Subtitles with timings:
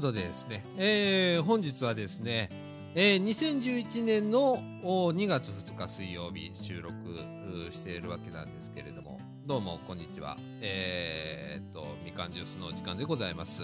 [0.00, 2.48] ことでですね、えー、本日はですね、
[2.94, 6.94] えー、2011年の2月2日水曜日収録
[7.70, 10.38] しているわけなんですけれども、どうもこんにちは。
[10.62, 13.60] えー、っと、みかんジュースのお時間でございます。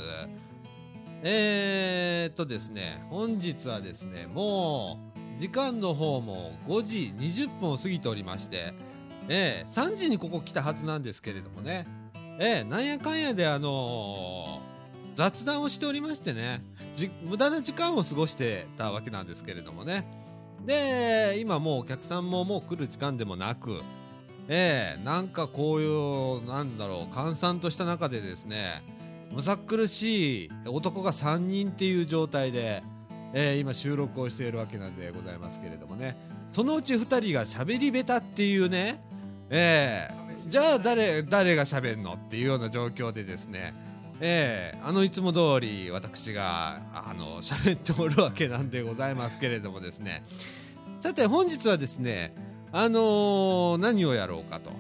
[1.23, 4.99] えー、っとですね、本日はですね、も
[5.39, 8.75] う、時間の方も5時20分を過ぎておりまして、
[9.29, 11.87] えー、3時にここ来たはずなんですけれどもね、
[12.39, 14.76] えー、なんやかんやであのー、
[15.17, 16.63] 雑談をしておりましてね
[17.25, 20.07] 無駄な時間を過ごしてたわけなんですけれどもね。
[20.65, 23.83] で今もうお客さんももう来る時間でもなく
[24.49, 28.83] えー、なんかこういうなんだろう閑散とした中でですね
[29.33, 32.83] むさ苦しい男が3人っていう状態で、
[33.33, 36.17] えー、今収録をしているわけなんでございますけれどもね。
[36.53, 39.03] そのうち2人が喋り下手っていうね
[39.51, 43.75] えー、じゃあ誰誰が喋るのっていうような状況でですね
[44.21, 50.25] えー、あのいつも通り私があの喋っておるわけなんでございますけれどもですね。
[51.01, 52.35] さて本日はですね
[52.73, 54.71] あのー、何をやろうかと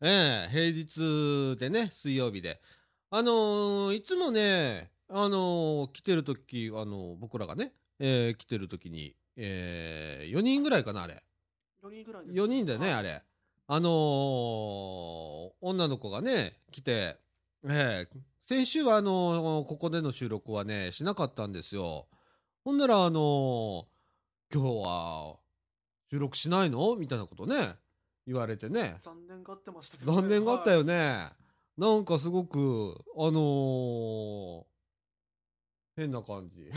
[0.00, 2.60] えー、平日でね水曜日で。
[3.12, 11.20] あのー、いつもね、あのー、来てる時、あのー、僕らがね、えー、来てる時に、えー、4人ぐらいかな、あれ。
[11.82, 13.22] 4人ぐらいです、4人でね、はい、あれ。
[13.66, 13.90] あのー、
[15.60, 17.18] 女の子がね、来て、
[17.64, 22.06] えー、先週はあのー、ここでの収録はね、しなかったんですよ。
[22.64, 23.84] ほんなら、あのー、
[24.54, 25.36] 今日は、
[26.12, 26.94] 収録しないの？
[26.94, 27.74] みたいなことね、
[28.24, 28.98] 言われてね。
[29.00, 30.94] 残念がってましたけど、ね、残念がったよね。
[30.94, 31.39] はい
[31.76, 34.64] なんかすごく、あのー、
[35.96, 36.70] 変な感じ。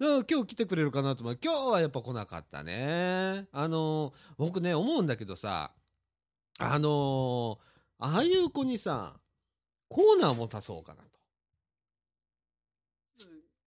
[0.00, 1.38] 今日来てくれるかなと思う。
[1.42, 3.48] 今日はやっぱ来なかったね。
[3.52, 5.74] あのー、僕ね、思うんだけどさ、
[6.58, 7.58] あのー、
[7.98, 9.20] ああいう子にさ、
[9.88, 11.08] コーナー持たそうかなと。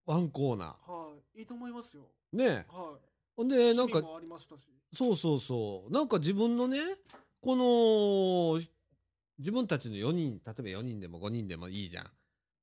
[0.06, 0.92] ワンコーナー。
[0.92, 2.04] はい、いいと思いますよ。
[2.34, 3.12] ねはい。
[3.36, 4.02] ほんで、なんか、
[4.94, 5.92] そうそうそう。
[5.92, 6.78] なんか自分のね、
[7.42, 8.62] この、
[9.42, 12.10] 自分たちの4人、例えば4人でも5人でもいいじゃん。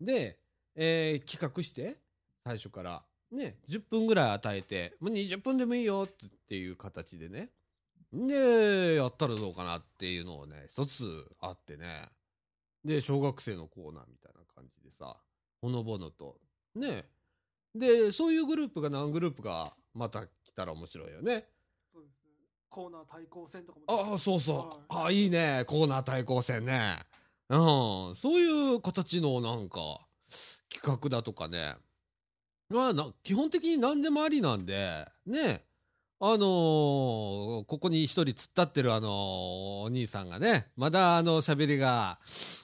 [0.01, 0.39] で、
[0.75, 1.99] えー、企画して、
[2.45, 7.51] 最初から、ね、10分ぐらい与えて、もう20分でもいいよっていう形でね。
[8.13, 11.05] で、やったらどうかなっていうのをね、一つ
[11.41, 12.09] あってね。
[12.85, 15.17] で、小学生のコーナーみたいな感じでさ、
[15.61, 16.39] ほのぼのと。
[16.75, 17.07] ね。
[17.75, 21.49] で、そういうグループが何グループかまた来たら面白いよね。
[22.71, 24.57] コーナー対抗戦とかもああそうそう、
[24.95, 25.65] はい、ああいいね。
[25.67, 26.99] コーナー対抗戦ね。
[27.49, 28.15] うん。
[28.15, 29.79] そういう形のなんか
[30.71, 31.77] 企画だとかね。
[32.69, 35.63] まあな基本的に何でもありなんでね。
[36.21, 36.39] あのー、
[37.65, 39.11] ここに一人突っ立ってるあのー、
[39.85, 42.19] お兄さんがねまだあの喋りが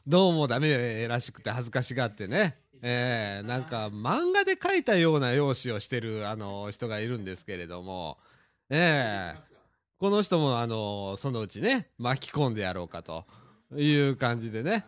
[0.08, 2.58] どうもダメらしくて恥ずかしがってね。
[2.82, 8.18] えー、なんか漫画で描いたような容姿をしてるあの人がいるんですけれども。
[8.68, 9.53] ええ
[10.04, 13.24] この人もあのそのうちね巻き込んでやろうかと
[13.74, 14.84] いう感じでね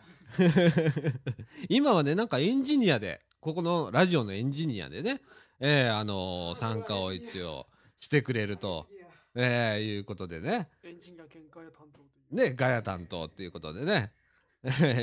[1.71, 5.23] 今はねなんかエンジニアでここのラジオのエンジニアでね、
[5.59, 7.67] えー、あのー、参加を一応
[7.99, 8.89] してくれると、
[9.35, 10.69] えー、いうことでね。
[10.83, 14.13] エンジニア見解担当ね、ガヤ担当っていうことでね。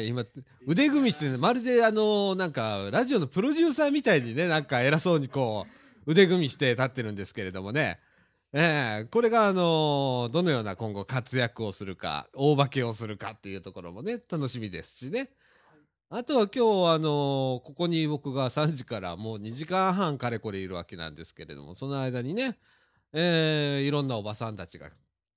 [0.05, 0.25] 今、
[0.67, 5.65] 腕組みしてね、まるであの、なんか、ラジオのプロデューサーみたいにね、なんか偉そうにこ
[6.05, 7.99] う、腕組みして立ってるんですけれどもね。
[8.55, 15.31] ええこれがあのどのような今後活躍をするか、大化けをするかっていうところもね、楽しみですしね。
[16.09, 22.59] あとは今日あのここに僕が3時からもう2時間半かれこれいるわけなんですけれども、その間にね、
[23.13, 24.93] ええいろんなおばさんたちが来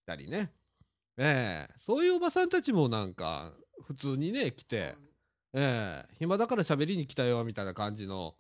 [0.07, 0.53] たりね。
[1.17, 3.55] ええそういうおばさんたちもなんか、
[3.87, 4.95] 普通にね、来て、
[5.55, 8.37] ええ暇だから喋りに来たよ、みたいな感じの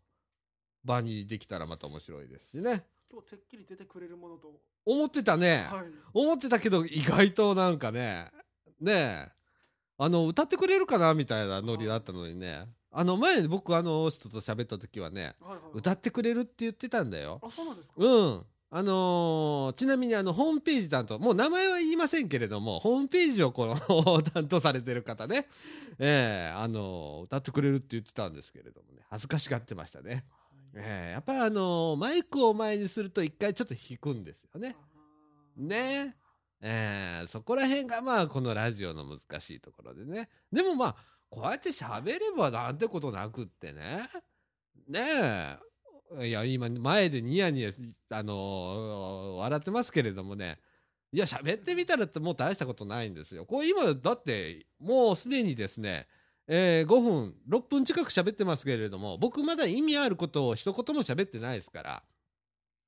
[0.85, 2.85] 場にできたらまた面白いですしね。
[3.17, 4.61] 今日てっきり出てくれるものと。
[4.85, 5.67] 思ってたね。
[5.71, 5.87] はい。
[6.13, 8.31] 思ってたけど、意外となんかね、
[8.79, 9.29] ねえ、
[9.97, 12.67] あの、歌ってくれるかなみたいなノリだったのにね。
[12.91, 15.61] あの、前僕あの人と喋った時はね、はいはい。
[15.75, 17.41] 歌ってくれるって言ってたんだよ。
[17.43, 17.95] あ、そうなんですか？
[17.99, 18.43] うん。
[18.69, 23.77] あのーちなみにあの、ホームページ担当、もう名前は言いませんけれども、ホームページをこの
[24.23, 25.49] 担当されてる方ね、
[25.99, 30.25] ええあのー歌ってくれるって言ってたんですけれどもね、恥ずかしがってましたね。
[30.77, 34.77] はいええやっぱりあのーマイクを前にすると一回ちょっと引くんですよね。
[35.57, 36.17] ね
[36.61, 40.29] ええそこら辺がまあこのラジオの難しいところでね。
[40.53, 40.97] でもまあ、
[41.31, 44.09] こうやって喋ればなんてことなくってね。
[44.89, 45.01] ね
[46.21, 46.29] え。
[46.29, 47.71] いや、今前でニヤニヤ、
[48.11, 50.59] あのー笑ってますけれどもね。
[51.13, 53.47] いや、喋ってみたらってもう大したことないんですよ。
[53.47, 56.07] これ今、だって、もうすでにですね、
[56.49, 62.03] えー5分、6分近く喋ってますけれども、僕まだ意味あることを一言も喋ってないですから。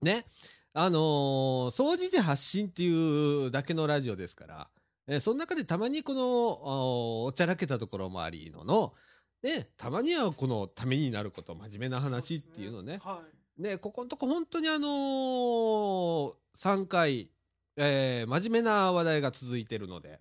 [0.02, 0.26] ね。
[0.74, 4.68] あのー総じて発信っていうだけのラジオですから、
[5.08, 8.94] えーその中でたまにこの、おちゃらけたところもありのの、
[9.42, 12.98] で、たまにはこのためになること、真面目な話っていうのね。
[13.02, 13.22] は
[13.58, 13.62] い。
[13.62, 17.28] ね、ここのとこ本当にあのー、3回、
[17.76, 20.20] えー真面目な話題が続いてるので、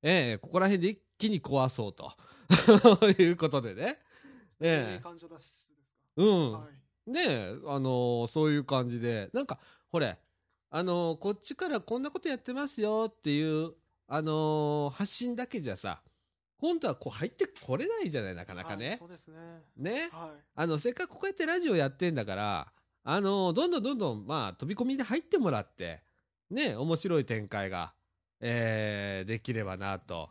[0.00, 2.12] えーここら辺で一気に壊そうと
[3.18, 3.82] いうことでね。
[4.60, 5.72] いいえ感情出しですか？
[6.18, 6.52] えうん。
[6.52, 6.68] は
[7.06, 7.10] い。
[7.10, 9.58] ねえ、あのーそういう感じで、なんか、
[9.90, 10.18] ほれ、
[10.70, 13.72] あのーこっちからこんなことやってますよっていう、
[14.06, 16.02] あのー発信だけじゃさ、
[16.58, 18.96] 今度はこう入ってこれないじゃない、なかなかはいね。
[18.98, 19.62] そうですね。
[19.76, 20.10] ね。
[20.12, 20.44] はい。
[20.54, 22.72] あの、せっかくこうやってラジオやってんだから、
[23.04, 26.04] あの、どんどんどんどん、まあ、飛び込みで入ってもらって、
[26.50, 27.94] ね、面白い展開が、
[28.38, 30.30] えー、できればな、と、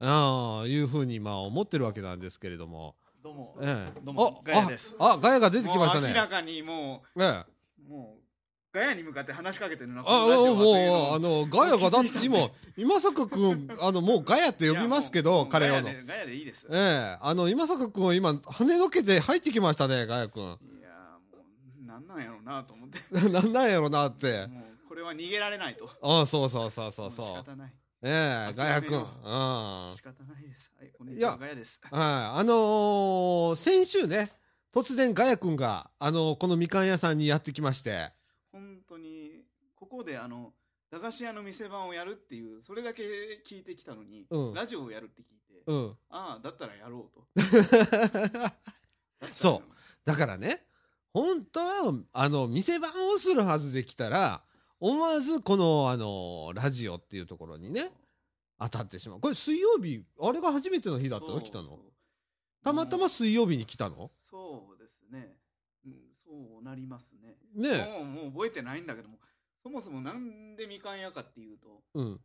[0.00, 6.08] あいうふうに、まあ、思ってるわけなんですけれども、どうも、ええどうもあガヤですあ、あガヤが出てきましたね。
[6.08, 7.44] 明らかにもええ。
[7.84, 8.22] う、もう、
[8.72, 12.48] ガヤに向かって話しかけてるのラジオはというのもう、あの、ガヤがだって今、
[12.78, 15.90] 今坂くん、あの、もうガヤって呼びますけど、彼をの。
[16.06, 16.68] ガヤでいいです。
[16.70, 20.42] ええあの、今坂くんを今、跳ねのけて入ってきましたね、ガヤくん。
[20.44, 21.38] いやも
[21.82, 23.00] う、なんなんやろうなと思って。
[23.30, 24.48] なんなんやろなって。
[24.88, 25.90] これは逃げられないと。
[26.00, 27.26] あそうそうそうそうもそう。
[27.26, 27.74] 仕方ない。
[28.00, 28.98] ええガヤくん。
[28.98, 29.02] うん。
[29.92, 30.70] 仕方ないです。
[30.78, 31.80] はい、こんにちは、ガヤです。
[31.84, 31.88] い。
[31.90, 34.30] あのー先週ね、
[34.72, 38.12] 突然ガヤくんが、あのこのみかん屋さんにやってきまして、
[38.52, 39.42] 本当に、
[39.74, 40.52] ここであの、
[40.92, 43.02] 駄菓子屋の店番をやるっていう、それだけ
[43.44, 45.96] 聞いてきたのに、うんラジオをやるって聞いて、うん。
[46.10, 47.26] ああ、だったらやろうと。
[49.34, 49.70] そう
[50.04, 50.64] だからね、
[51.12, 54.44] 本当は、あの、店番をするはずできたら、
[54.80, 57.90] 思わずこの、あのラジオっていうところにね、
[58.60, 59.20] 当たってしまう。
[59.20, 61.40] これ水曜日、あれが初めての日だったの？
[61.40, 61.78] 来たの？
[62.62, 64.10] たまたま水曜日に来たの？
[64.30, 65.36] そうですね。
[65.84, 65.92] うん、
[66.24, 67.36] そうなりますね。
[67.54, 69.18] ねもう、もう覚えてないんだけども、
[69.62, 72.20] そもそもなんでみかん屋かっていうと、うん。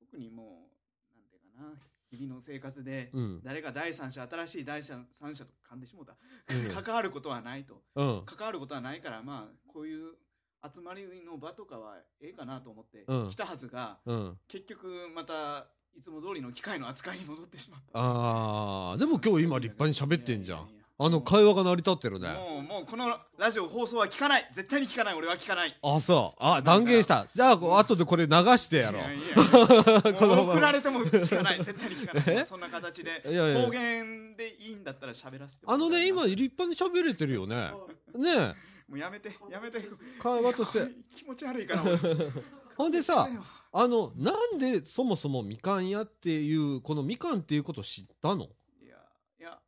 [0.00, 0.68] 特にも
[1.14, 1.74] う、なんていうかな、
[2.10, 3.40] 日々の生活で、うん。
[3.42, 6.16] 誰か第三者、新しい第三者と噛んでしもうた。
[6.48, 7.82] うん 関わることはないと。
[7.94, 8.22] うん。
[8.26, 10.14] 関わることはないから、まあ、こういう
[10.62, 13.30] 集まりの場とかはええかなと思ってうん。
[13.30, 14.38] 来たはずが、うん。
[14.48, 17.90] 結局またいつも通りの機械の扱いに戻ってしまった。
[17.94, 20.58] あー、でも今日今立派に喋ってんじゃん。
[20.58, 20.76] いやいやい。
[20.76, 22.28] やあの会話が成り立ってるね。
[22.28, 24.48] もう、もうこのラジオ放送は聞かない。
[24.52, 25.14] 絶対に聞かない。
[25.14, 25.76] 俺は聞かない。
[25.82, 26.42] あ、そう。
[26.42, 27.26] あ、断言した。
[27.34, 29.02] じゃあ、こう後でこれ流してやろう。
[29.02, 29.04] い。
[29.04, 31.58] やいや このもう送られても聞かない。
[31.62, 32.46] 絶対に聞かえない。
[32.46, 33.22] そんな形で。
[33.26, 37.56] いやいや方言でいいんだったら喋らせてあのね、今、立派に喋れてるよね。
[37.56, 37.72] は
[38.14, 38.18] い。
[38.18, 38.54] ね
[38.88, 39.80] もうやめてやめて。
[40.20, 40.88] 会話として。
[41.16, 41.82] 気持ち悪いから。
[41.82, 41.98] 俺
[42.76, 43.26] ほんでさ、
[43.72, 48.44] あの、なんでそもそもみかん屋っていう、このみかんっていうこと知ったの？
[48.80, 48.96] いや
[49.38, 49.60] いや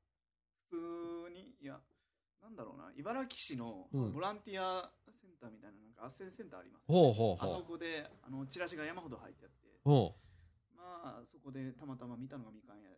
[0.69, 0.77] 普
[1.27, 1.81] 通にいや
[2.43, 2.93] なんだろうな。
[2.97, 4.13] 茨城市のうん。
[4.13, 9.69] ボランティアセンターみたいななんか斡旋センターあります、ほうほうあそほこであのチラシが山ほど入ってあって。
[9.69, 9.79] う。
[9.85, 10.15] ほ
[10.77, 12.91] まあそこでたまたま見たのがみかん屋。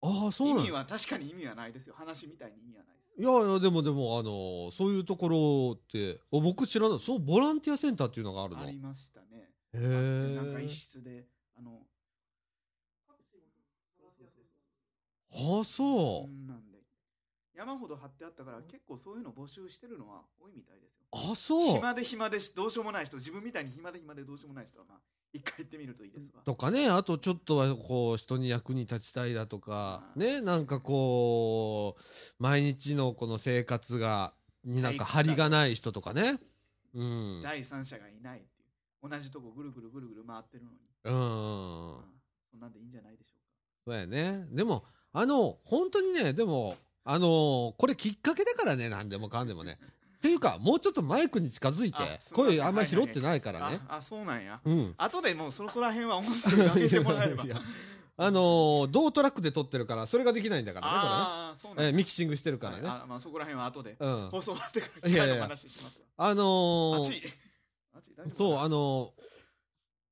[0.00, 1.94] ああそう意なん味は確かに意味はないですよ。
[1.96, 3.20] 話みたいに意味はないです。
[3.20, 7.00] いやいやでもでもあのそういうところってお僕知らない。
[7.00, 8.62] そうボランティアセンターっていうのがあるの？
[8.62, 9.50] ありましたね。
[9.72, 9.88] えで
[10.36, 11.26] なんか一室で
[11.56, 11.82] あの
[15.32, 15.64] あそう。
[15.64, 16.67] そんなん
[17.58, 21.06] 山ほど貼ってあったから結構そういうの募集してるのは多いみたいですよ。
[21.12, 21.74] うあそう。
[21.74, 24.98] 暇で暇でしどうしようもない人自分みたいに暇で暇でどうしようもない人はまあ
[25.32, 32.02] 一回行ってみるといいですわとかねあとちょっとはこう人に役に立ちたいだとかねなんかこう
[32.38, 34.32] 毎日のこの生活が
[34.64, 36.38] になんか張りがない人とかね
[36.94, 38.64] うん第三者がいないってい
[39.04, 42.18] う同じとこぐるぐるぐるぐる回ってるのに、うんまあ
[42.50, 43.34] そんなんでいいんじゃないでしょ
[43.84, 49.78] そうやねでもあの本当にねでもあのこれきっかけだからねなんでもかんでもね。
[50.18, 53.80] っていうかもうちょっとマイクに近づいてあすみません声あんまり拾ってないからね。
[53.88, 54.60] ああそうなんや。
[54.64, 54.94] うん。
[54.98, 57.44] 後でもうそこら辺は音声上げてもらえば。
[57.46, 57.60] いや
[58.20, 61.94] あのー同トラックで撮ってるからそれができないんだからねああそうこれね、えなんや。
[61.94, 62.98] ーミキシングしてるからね、はい。
[63.04, 64.28] あまあそこら辺は後でうん。
[64.30, 66.04] 放送終わってからいやいや機械の話しますわ。
[66.16, 67.22] あのー熱い
[67.94, 69.14] 熱い大丈夫そう、かあの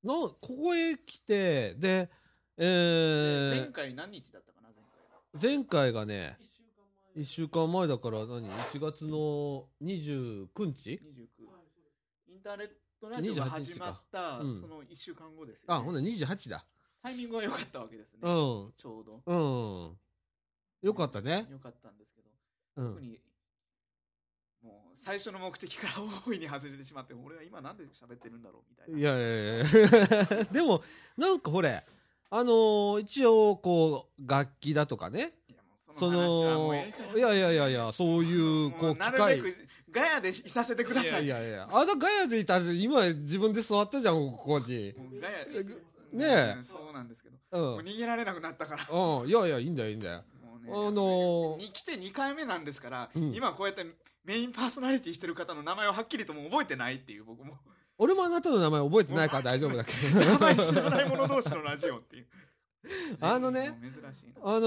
[0.05, 2.09] ーの、ここへ来て、で、
[2.57, 4.69] えな前ー、回何日だったかな？
[5.41, 6.39] 前回前回がね、
[7.17, 11.01] 1週間前だから何 ?1 月の29日？29
[12.29, 12.69] インターネッ
[13.01, 14.61] トラジオが始まった28日かうん。
[14.61, 15.75] その1週間後ですよ、ね。
[15.75, 16.67] あ、ほんなら28だ。
[17.03, 18.29] タイミングは良かったわけですね、うん、
[18.77, 19.23] ちょうど。
[19.25, 19.35] う
[20.85, 20.89] ん。
[20.89, 21.47] よかったね。
[21.51, 22.29] 良かったんですけど、
[22.77, 22.95] うん。
[22.97, 23.19] 特に
[24.63, 25.95] もう最初の目的から
[26.27, 28.99] 大いに外れてしまって俺は今なんで喋ってるんだろうみたいな。
[28.99, 30.45] いやいやいや。
[30.53, 30.83] でも、
[31.17, 31.83] なんかほれ、
[32.29, 35.33] あのー一応、こう、楽器だとかね、
[35.97, 39.51] そそのいやいやいやいや、そういう、こう、もなるべ。
[39.51, 39.57] く
[39.91, 44.93] ガヤでいさせてくださいいやいやいや、あのガヤでいたら今自分で座ったじゃん、ここに。
[44.97, 47.63] もうガヤえぐねえうんそうなんですけど、うん。
[47.63, 50.25] もう逃げられなくなったからうん、いやいや、いいんだよ、いいんだよ。
[50.43, 53.87] もうねあのーに来て2回目なんですから、うん今こうやって
[54.25, 57.55] メインパーソナリティしてる方の名前をはっきりとも覚えてないっていう僕も
[57.97, 60.21] 俺もあなたの名前覚えてないから大丈夫だけど。
[60.21, 62.27] 名前知らない者同士のラジオっていう
[63.21, 64.63] あのねもう珍しいなあのー、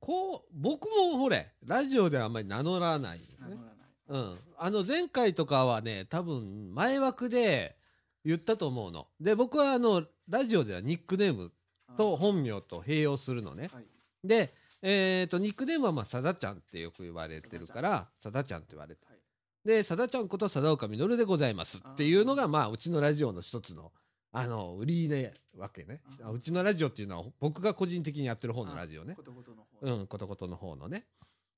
[0.00, 3.36] こう、僕もほれ、ラジオではあんまり名乗らないよね。
[3.40, 3.76] 名乗らない
[4.08, 4.38] うん。
[4.58, 7.76] あの、前回とかはね、多分、前枠で
[8.24, 9.08] 言ったと思うの。
[9.20, 11.52] で、僕はあの、ラジオではニックネーム
[11.96, 13.68] と本名と併用するのね。
[13.72, 13.84] はい
[14.22, 19.06] で、えっ、と、ニックネームはまあ、さだちゃんってよく言われてるから、さだちゃんって言われて。
[19.06, 19.20] はい
[19.64, 23.92] で、さだちゃんこと貞岡実でございますっていうのが、まあ、うちのラジオの一つの、
[24.32, 26.00] あの、売りね、わけね。
[26.32, 29.14] うちのラジオっていうのは、僕が個人的にやってる方のラジオね。
[29.14, 31.06] ことことの方うん、ことことの方のね。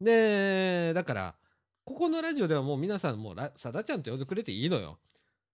[0.00, 1.34] で、だから、
[1.84, 4.98] ここのラジオではもう皆さんもうら、さだちゃんって呼んでくれていいのよ。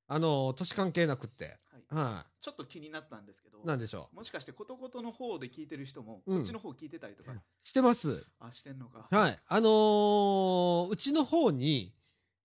[0.07, 1.45] あの、年関係なくって。
[1.45, 1.55] はい
[1.91, 3.67] はちょっと気になったんですけどい。
[3.67, 7.33] なんでしょもしかしてことことの方で聞いてる人も、うんこっちの方聞いてたりとか？
[7.33, 7.41] う。
[7.65, 8.27] してます。
[8.39, 9.39] あしてんのかはい。
[9.49, 11.95] あのーうちの方に、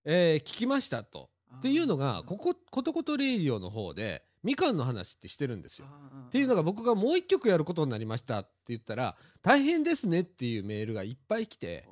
[0.04, 1.30] えー聞きましたと。
[1.58, 5.86] っていうのが、ここ、ことことレイディオの方で、みかんの話ってしてるんですよ。
[6.26, 11.88] っていうのがが僕がもう一曲やることになりましたって言ったら、大変ですねっていうメールがいっぱい来て、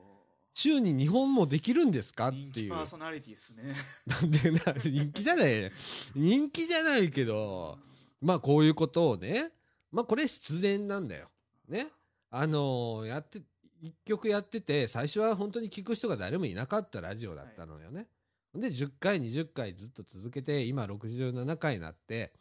[0.54, 2.82] 週に2本もできるんですかっていう人気パ。
[2.82, 3.74] ーソナリティですね
[4.06, 5.72] なんでな、人気じゃない。
[6.14, 7.78] 人気じゃないけど、
[8.20, 9.50] まあこういうことをね、
[9.90, 11.30] まあこれ必然なんだよ。
[11.68, 11.88] ね。
[12.30, 13.40] あのーやって、
[13.80, 18.06] 一曲やってて、最初は本当に聞く人が誰もいなかったラジオだったのよね。
[18.54, 22.32] で、10回、20回ずっと続けて、今67回になって、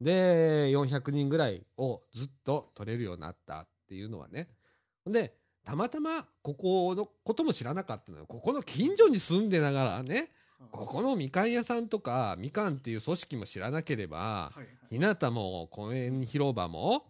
[0.00, 4.48] で、400人ぐらいをずっと取れるようになったっていうのはね。
[5.06, 5.34] で、
[5.64, 8.26] たまたまここのことも知らなかったのよ。
[8.26, 10.30] ここの近所に住んでながらね、
[10.70, 17.04] ここのみかん屋さんとか、みかんっていう組織も知らなければ、はいはい日向も公園広場も、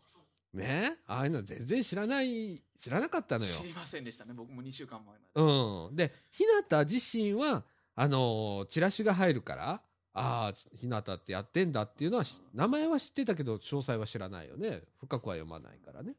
[0.53, 3.51] ね、ああいうの全然知らない、知らなかったのよ。
[3.51, 5.97] 知りませんでしたね僕も2週間前までうん。
[5.97, 7.65] で、日向自身は、
[8.01, 9.83] あのーチラシが入るから、
[10.15, 14.81] ああ、日向ってやってんだっていうのはし、名前は知ってたけど、詳細は知らないよね。
[15.01, 16.15] 深くは読まないからね。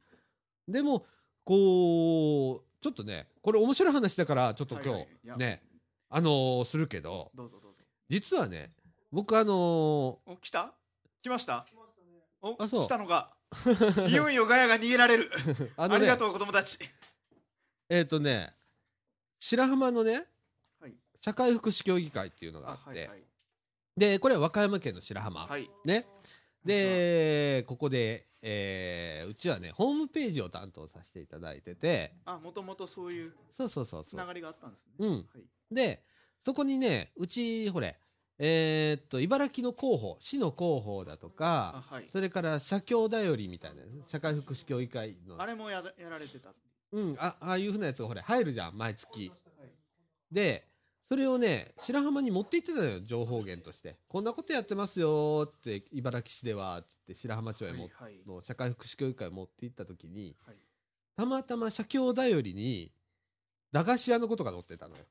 [0.68, 1.08] でも、
[1.44, 5.40] こう、ちょっとね、これ面白い話だから、ちょっと今日、はいはい。
[5.40, 5.64] ね、
[6.12, 7.58] あのーするけど、どど
[8.10, 8.70] 実はね、
[9.12, 10.76] 僕あのお来た？
[11.24, 11.66] 来ました？
[12.44, 12.84] おあそう。
[12.84, 13.34] 来たのか。
[14.08, 15.32] いよいよガヤが逃げられる。
[15.34, 16.78] ー あのねありが、とう子供たち。
[17.90, 18.54] えっ、とね、
[19.40, 20.28] 白浜のね、はい
[21.22, 23.10] 社会福祉協議会っていうのがあって、
[23.96, 25.42] で、これは和歌山県の白浜。
[25.42, 26.06] はいね。
[26.66, 34.04] で、ここで、えーうちはね、ホームページを担当させていただいてて、あもともとそういうそうそうそう。
[34.04, 35.12] つながりがあったんですねうん。
[35.12, 35.24] はい
[35.72, 36.04] で、
[36.44, 37.98] そこにね、うち、ほれ、
[38.40, 46.50] えーっと、茨城の広報、市の広報だとか、あはいそれから社協だよりみたいな、社会福祉協議会のあ、れもややられてた
[46.92, 49.30] うん、あああいうふうなやつがほれ、入るじゃん、毎月。
[49.30, 49.40] はい
[50.32, 50.71] で、
[51.12, 53.98] それをね、白浜に持って行ってたのよ、情報源として。
[54.08, 58.22] こんなことやってますよって、茨城市では、つって白浜町へも、はいはい。
[58.26, 60.56] の社会福祉協議会を持って行った時に、はい。
[61.18, 62.94] たまたま写経だよりに
[63.74, 65.04] 駄菓子屋のことが載ってたのよ。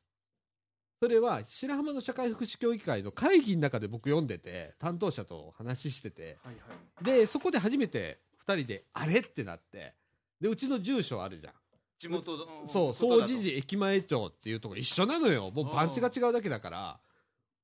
[1.02, 6.38] それは白浜の社会福祉協議会の会議の中で僕読んでて担当者と話してて。
[6.42, 7.04] はいはい。
[7.04, 9.18] でそこで初めて2人であれ？
[9.18, 9.92] ってなって。
[10.40, 11.52] でうちの住所あるじゃん
[12.00, 15.50] 地元のそう総持寺駅前町っていうとこ一緒なのよ。
[15.50, 16.98] もう番地が違うだけだから。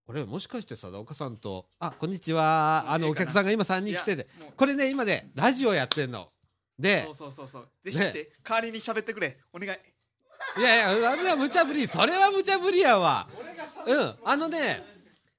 [0.06, 2.84] これもしかして貞岡さんと「あこんにちは。
[2.86, 4.28] あのお客さんが今3人来てて。
[4.54, 6.28] これね今ねラジオやってんの。
[6.78, 7.04] で。
[7.06, 7.68] そうそうそうそう。
[7.82, 9.38] ぜひ来て、代わりに喋ってくれ。
[9.54, 9.78] お願い。
[10.60, 11.88] いやいやあれは無茶ぶり。
[11.88, 13.26] それは無茶ぶりやわ。
[13.86, 14.14] うん。
[14.22, 14.84] あのね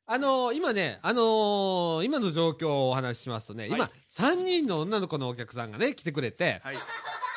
[0.08, 3.92] あのー今ねあのー今の状況をお話ししますとね、今はい。
[4.10, 6.62] 3人の女の子のお客さんがね来てくれて。
[6.64, 6.76] はい。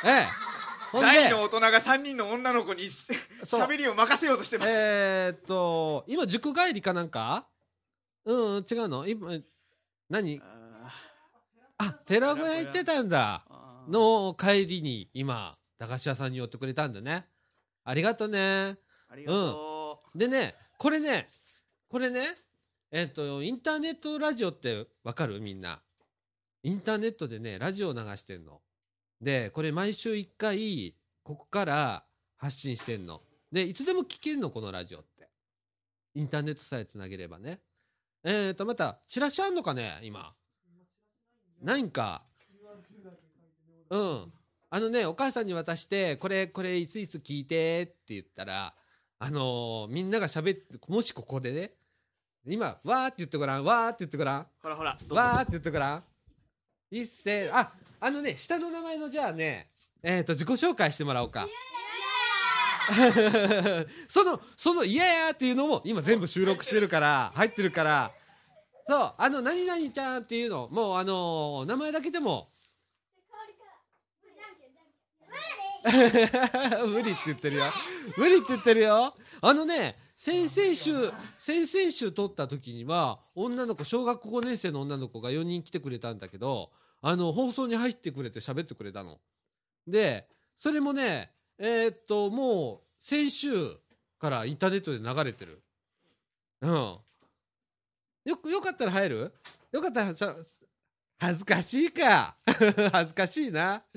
[0.06, 0.49] ええ
[0.92, 3.06] 大の大人が3人の女の子にし
[3.44, 3.60] そう。
[3.60, 7.46] 喋りを任せようとしてます、えー、っと今塾帰りかなんか？
[8.24, 9.06] うんうん違うの？
[9.06, 9.38] 今
[10.08, 10.40] 何？
[10.42, 10.90] あ
[11.78, 13.44] あ寺子屋行ってたんだ。
[13.88, 17.26] の帰りに今駄菓子屋さんに寄ってくれたんだね。
[17.84, 18.76] ありがとね。
[19.08, 21.28] ありがとでねこれね
[21.88, 22.20] これね
[22.92, 25.40] えーっとインターネットラジオってわかる？
[25.40, 25.80] みんな。
[26.62, 28.60] インターネットでねラジオ流してんの
[29.20, 32.04] でこれ毎週1回ここから
[32.36, 33.20] 発信してんの。
[33.52, 35.28] でいつでも聞けんのこのラジオって。
[36.14, 37.60] インターネットさえつなげればね。
[38.24, 40.34] えー、とまたチラシあんのかね今？
[41.62, 42.22] ないんか。
[43.90, 44.32] うん。
[44.70, 48.72] あのねお母さんに渡してこれこれいついつ聞いてって言ったら
[49.18, 51.72] あのーみんなが喋ってもしここでね
[52.46, 54.40] 今わーって言ってごらんわーって言ってごらん。
[54.40, 56.04] うほらほらわーって言ってごらん。
[56.90, 59.66] 一斉ああのね下の名前のじゃあね
[60.02, 61.46] えっ、と自己紹介してもらおうか。
[64.08, 68.10] そのその「いやや」っていうのも今全部収録してるから入ってるから。
[68.88, 72.48] そうあの「何々ちゃん」っていうのもうあのー名前だけでも。
[76.86, 77.64] 無理って言ってるよ。
[78.16, 79.14] 無理って言ってるよ。
[79.40, 80.92] あのね先々週
[81.38, 86.70] 先々週撮った時には女の子小学5年生の女の子が4人来てくれたんだけど
[87.02, 89.18] あの放送に入ってくれて喋ってくれたの。
[89.86, 93.76] でそれもねえーっともう先週
[94.18, 95.62] からインターネットで流れてる。
[96.62, 96.98] うん。
[98.26, 99.32] よくよかったら入る？
[99.72, 100.34] よかったらさ
[101.18, 102.36] 恥ずかしいか。
[102.92, 103.82] 恥ずかしいな。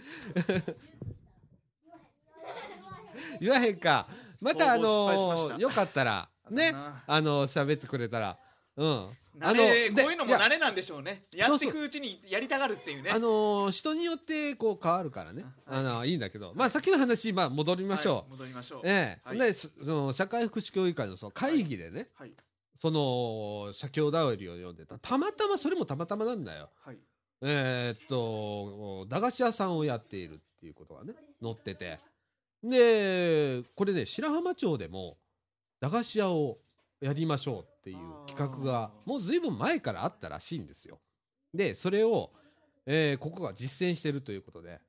[3.40, 4.08] 言わへんか。
[4.40, 7.04] またあのよかったらねな。
[7.08, 8.38] あの喋ってくれたら
[8.78, 9.10] うん。
[9.42, 11.24] あ慣れでこういうのもや慣れなんでしょうね。
[11.34, 13.10] やっていくうちにやりたがるっていうね。
[13.12, 15.44] あのー人によってこう変わるからね。
[15.44, 15.54] はい。
[15.68, 16.54] あのいいんだけど。
[16.56, 18.80] まあさっきの話まあ戻りましょはい戻りましょう。
[18.80, 19.22] うええ。
[19.24, 19.40] はい。
[19.40, 22.32] でそその社会福祉協議会のその会議でねはい。
[22.82, 24.98] その写経だよりを読んでた。
[25.00, 26.70] たまたまそれもたまたまなんだよ。
[26.84, 26.98] はい。
[27.42, 31.98] えーっと駄菓子屋さんをやっているっていうことがね載ってて。
[32.64, 35.18] でこれね白浜町でも
[35.82, 36.60] 駄菓子屋を
[37.02, 41.00] やりましょうっていう企画がもうずいぶん前からあったらしいんですよ。
[41.54, 42.32] でそれを、
[42.86, 44.80] えーここが実践してるということで。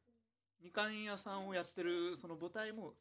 [0.62, 2.94] みかん屋さんをやってるその母体も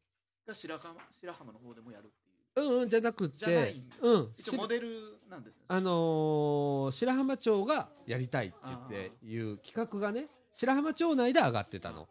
[0.47, 2.73] が白浜白浜の方でもやるっていう。
[2.75, 4.33] うんうんじゃなくじゃないてうん。
[4.35, 5.61] 一応モデルなんですね。
[5.67, 10.25] あのー白浜町がやりたいって言っていう企画がね
[10.55, 12.07] 白浜町内で上がってたの。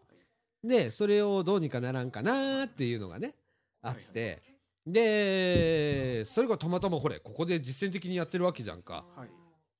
[0.63, 3.35] でそれをどうにかならんかなっていうのがね
[3.83, 4.41] あって、
[4.87, 9.05] でそれがたまたまほれここで実践的にやってるわけじゃんか。
[9.17, 9.29] はい。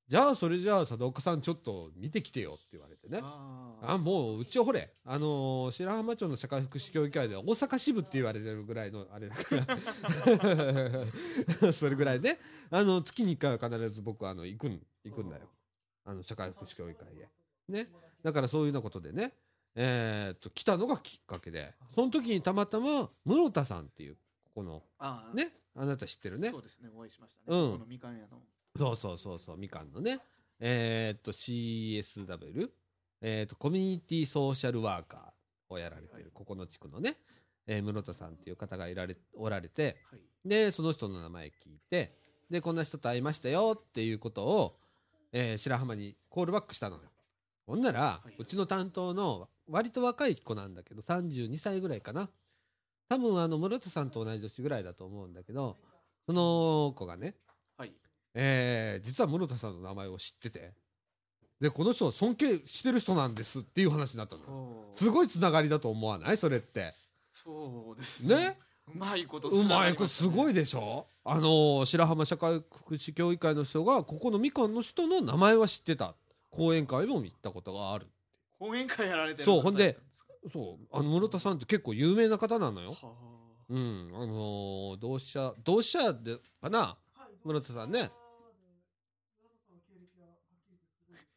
[0.09, 3.21] じゃあそれじゃあ佐藤岡さんちょっと見てきてよって言われてね。
[3.23, 9.57] ああもううちはほれあのー白浜町の社会福祉協議会では大阪支部って言われてるぐらいのあれだか
[11.63, 11.73] ら。
[11.73, 12.39] それぐらいね。
[12.71, 15.49] あの月に1回は必ず僕はあの行くん行くんだよ。
[16.05, 17.29] あの社会福祉協議会へ。
[17.69, 17.89] ね。
[18.23, 19.33] だからそういうようなことでね。
[19.75, 21.73] えーっと来たのがきっかけで。
[21.95, 24.17] その時にたまたま室田さんっていう
[24.55, 25.53] ここのあーね。
[25.75, 26.51] あなた知ってるね。
[26.51, 26.91] そうですね。
[26.95, 27.73] お会いしましたね、うん。
[27.73, 28.41] このみかん屋の。
[28.77, 30.21] そうそうそうそうみかんのね。
[30.61, 32.69] えーっと CSW
[33.21, 37.17] えーっとコミュニティソーシャルワーカーをやられてるここの地区のね、
[37.67, 40.21] えー室田さんっていう方がいられおられてはい。
[40.49, 42.15] でその人の名前聞いて
[42.51, 44.77] でこんな人と会いましたよっていうことを、
[45.33, 47.03] えー白浜にコールバックしたのよ。
[47.67, 48.35] ほんなら、はい。
[48.39, 52.29] うちの担当の割と若い子なんだけど32歳ぐらいかな
[53.13, 55.77] 多分あの室田さんと同じ年ぐらいだと思うんだけど
[56.25, 57.35] その子がね
[57.77, 57.93] はい。
[58.35, 60.73] えー実は室田さんの名前を知ってて
[61.61, 66.37] でこの人を尊敬してる人なんですっていう話になったのすごいつながりだと思わない？
[66.39, 66.95] それって。
[67.31, 68.35] そうですね。
[68.35, 68.59] ね？
[68.95, 71.07] うまいことうまいこれすごいいでしょ？
[71.25, 76.15] あのー白浜社会福祉協議会の人がここのみかんの人の名前は知ってた。
[76.51, 78.07] 講演会も行ったことがある
[78.59, 79.97] 講演会やられてるそうほんで
[80.51, 80.87] そう。
[80.91, 82.93] あの室田さんって結構有名な方なのよ。
[82.93, 83.13] は
[83.69, 84.11] うん。
[84.15, 86.97] あのー同志社同志社でかな？
[87.45, 88.11] 室田さんね。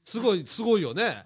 [0.03, 1.23] すごいすごいよね。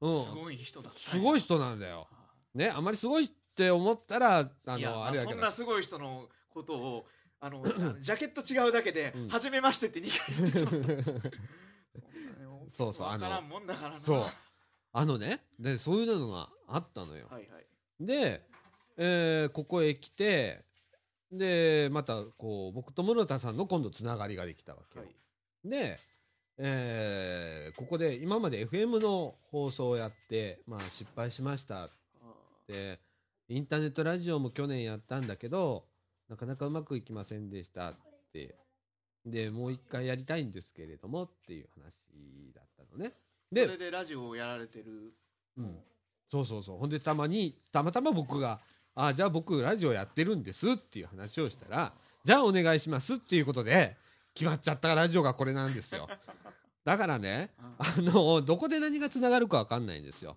[0.00, 0.20] うん。
[0.20, 0.90] あすごい人だ。
[0.90, 2.08] ったすごい人なんだよ。
[2.54, 5.32] ねあまりすごいって思ったらあいやまのあれだけど。
[5.32, 7.06] そんなすごい人のことを
[7.40, 7.62] あの
[8.00, 11.38] ジャケット違うだけでうん「初めまして」って2回言ってしまった。
[12.76, 13.42] そうそうあの。
[14.00, 14.24] そう。
[14.92, 17.26] あのねでそういうのがあったのよ。
[17.30, 17.66] はいはい。
[18.00, 18.42] で、
[18.96, 20.64] えーここへ来て
[21.30, 25.68] でまたこう僕と室田さんの今度つながりができたわけよ、はい。
[25.68, 25.98] で、
[26.58, 31.86] えーここで今まで FM の放送をやって、まあ、失敗しました。
[31.86, 31.90] っ
[32.22, 32.34] あ
[32.66, 33.00] て
[33.48, 35.84] インターネットラジオも去年やったんだけど
[36.28, 37.96] なかなかうまくいきませんでしたっ
[38.32, 38.54] て。
[39.30, 43.12] でもう一回やりたいんですけれどもっていう話だったのね。
[43.52, 45.12] ーそれで、でラジオをやられてる。
[45.56, 45.78] うん、
[46.30, 46.78] そうそうそう。
[46.78, 48.60] ほんでたまにたまたま僕が
[48.94, 51.92] 「あじゃあ僕ラジオやってるんです」っていう話をしたら
[52.24, 53.96] 「じゃあお願いします」っていうことで
[54.34, 56.08] 決まっちゃったラジオがこれなんですよ。
[56.84, 60.36] だからねあのどこで何がつながるか分かんないんですよ。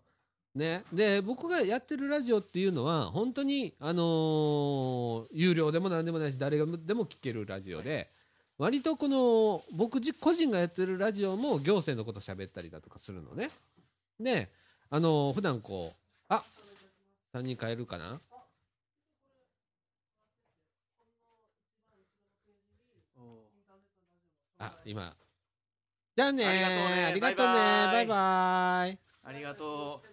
[0.54, 8.10] ね、で僕がやってるラジオっていうのは本当に、あのー有料でも何でもないし誰がでも聞けるラジオで
[8.58, 13.50] 割とこの僕じ個人がやってるラジオも行政のこと喋ったりだとかするのね。
[14.20, 14.52] で、
[14.94, 16.44] あのー普段こうあ
[17.34, 18.20] 3人変えるかな？
[24.60, 25.14] あ今。
[26.16, 27.06] じゃあねありがとうね。
[27.06, 29.00] ありがとうねバイバイ。
[29.24, 30.08] ありがとう。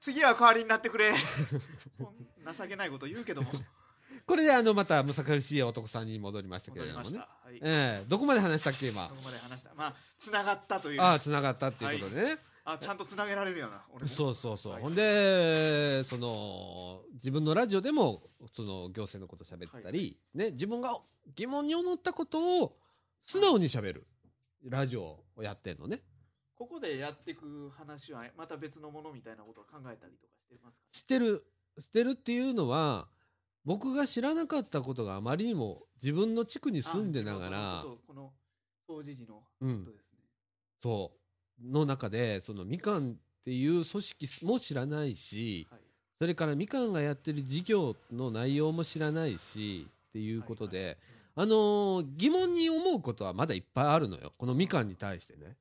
[0.00, 1.12] 次は代わりになってくれ。
[2.56, 3.50] 情けないこと言うけども。
[4.24, 7.18] これであのまたむさ苦しい男さんに戻りましたけれどもね。
[7.18, 7.56] はい。
[7.56, 8.04] ええ。
[8.06, 9.08] どこまで話したっけ今？
[9.08, 9.74] ここまで話した？
[9.74, 11.00] まあつながったという。
[11.00, 14.82] ああつながったっていうことでね、あちゃんとつなげられるよな俺もそうそうそう、はい。
[14.82, 18.22] ほんでその自分のラジオでも
[18.54, 20.96] その行政のこと喋ったり、ね、自分が
[21.34, 22.76] 疑問に思ったことを
[23.26, 24.06] 素直に喋る
[24.64, 26.02] ラジオをやってんのね。
[26.54, 30.84] ここでやっていく話はまた別のものみたいなことを考えたりとかしてますか？
[30.92, 31.44] 知ってる
[31.80, 33.08] 知ってるっていうのは
[33.64, 38.32] 僕が知らなかったことがあまりにも自分の地区に住んでながらこの
[38.86, 40.18] 当時時のこうんとですね、
[40.80, 41.18] そう
[41.64, 45.80] の中でそのみかんっていう組織も知らないしはい。
[46.18, 50.96] それからみかんがやってる事業の内容も知らないしっていうことで、はいはい。
[51.34, 54.32] あのー疑問に思うことはまだいっぱいあるのよ。
[54.38, 55.56] このみかんに対してね。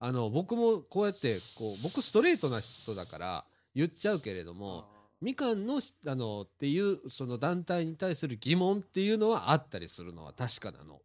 [0.00, 11.02] あの僕もこうやってこう僕ストレートな人だから言っちゃうけれどもあみかんのあのっていうその団体に対する疑問っていうのはあったりするのは確かなの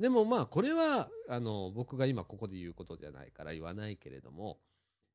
[0.00, 4.58] でもまあこれはあの僕が今ここで言うことじゃないから言わないけれども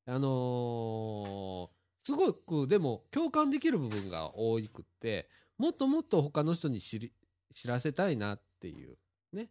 [0.06, 7.12] あのーすごくでも共感できる部分が多くってもっともっと他の人に知り
[7.54, 8.98] 知らせたいなっていう
[9.34, 9.50] ね。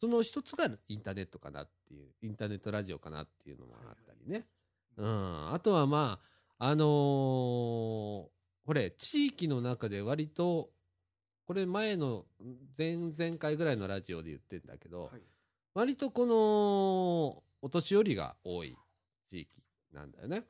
[0.00, 4.44] その一つがインターネットかなっていうインターネットラジオかなっていうのもあったりね、
[4.98, 6.18] うん、あとはま
[6.58, 8.34] ああのー
[8.66, 10.70] これ地域の中で割と
[11.46, 12.24] これ前の
[12.78, 15.22] 前々回ぐらいのラジオで言ってんだけど、はい。
[15.74, 18.76] 割とこのお年寄りが多い
[19.30, 19.48] 地域
[19.92, 20.44] なんだよね。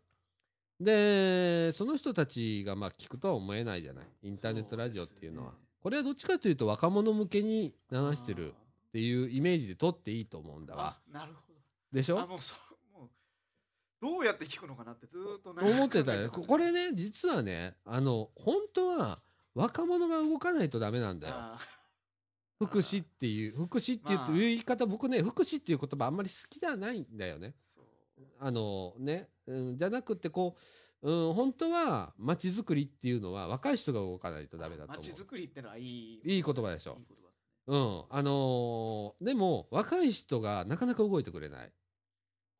[0.81, 4.05] でその人たちがまあ聞くとは思えないじゃない。
[4.23, 5.53] インターネットラジオっていうのは。
[5.53, 5.59] ね。
[5.81, 8.55] これはどっちかというと若者向けに流してるっ
[8.93, 10.99] ていうイメージで撮っていいと思うんだわ。
[11.13, 11.53] あなるほ
[11.93, 12.17] でしょ？
[12.17, 12.55] どあもうそ
[12.95, 13.09] うもう
[14.01, 19.21] どうやって聞くのかなってずーっとね思ってたよこれね実はねあの本当は
[19.55, 21.35] 若者が動かないとダメなんだよ。
[21.37, 21.59] あ
[22.62, 24.33] 福祉っていう福祉っていうまあ。
[24.33, 27.55] 言い方僕ね福祉っていう言葉あんまり好きではないんだよね。
[28.38, 30.57] あのね、うん、じゃなくてこ
[31.03, 35.03] う、うん、本当は街づくりっていうのは若い人が動かないとダメだと思う。
[35.03, 36.21] 街づくりってのはいい。
[36.25, 36.99] いい言葉でしょ。
[36.99, 37.17] いい
[37.67, 38.05] うん。
[38.11, 41.73] あのーでも若い人がなかなか動いてくれない。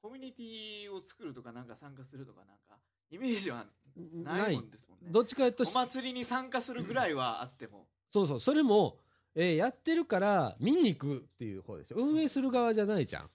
[0.03, 2.79] コミュニティを作るとかなんか参加するとかなんか
[3.11, 3.65] イメージは
[3.97, 5.11] なないんですもんね。
[5.11, 8.41] どっちかとお祭りに参加するぐらいはあっても、そうそう。
[8.41, 8.99] それも、
[9.35, 11.97] えーやってるから見に行くっていう方でしょ。
[11.97, 13.31] 運営する側じゃないじゃん、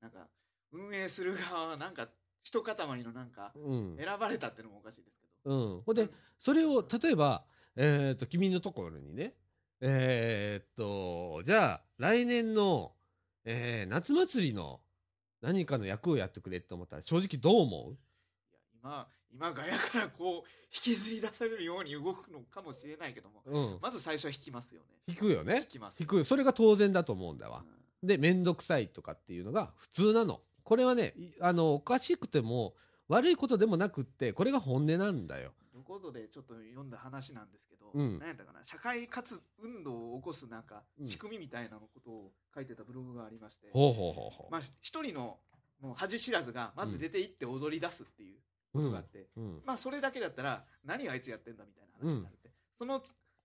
[0.00, 0.28] なんか
[0.72, 2.08] 運営する側はなんか
[2.42, 3.96] 一塊のなんかうん。
[3.96, 7.44] 選ばれたってのもおかしいですけど、うん、ほんでそれを例えば、
[7.76, 9.34] えー、と君のところにね
[9.80, 12.92] えーっとじゃあ来年の、
[13.44, 14.80] えー夏祭りの
[15.40, 17.98] 何かの役をやってくれって思ったら正直どう思いや
[18.82, 24.86] 今今ガヤからこう引きずり出されるように動くのかもしれないけどもう、うん、まず最初は引きますよね。
[25.08, 25.96] 引くよ引ねきます。
[25.98, 26.24] 引く。
[26.24, 27.64] それが当然だと思うんだわ。
[27.66, 27.74] うん
[28.06, 30.42] で面倒くさいとかっていうのが普通なの。
[30.62, 32.74] これはねいあのおかしくても
[33.08, 35.54] 悪いことでもなくってこれが本音なんだよ。
[35.74, 38.18] どこぞでちょっと読んだ話なんですけど、うん。
[38.18, 38.60] 何やったかな？
[38.66, 41.08] 社会活運動を起こすなんかうん。
[41.08, 44.52] 仕組みみたいなのことを書いてたブログがありまして、ほうほうほうほう。
[44.52, 45.38] まあ一人の
[45.80, 48.34] もう恥知らずがまず出て行って踊り出すっていう。
[48.36, 48.40] こ
[48.80, 49.62] とがあって、うん。
[49.64, 53.02] まあそれだけだったら何あいつやってんだみたいな話になって、その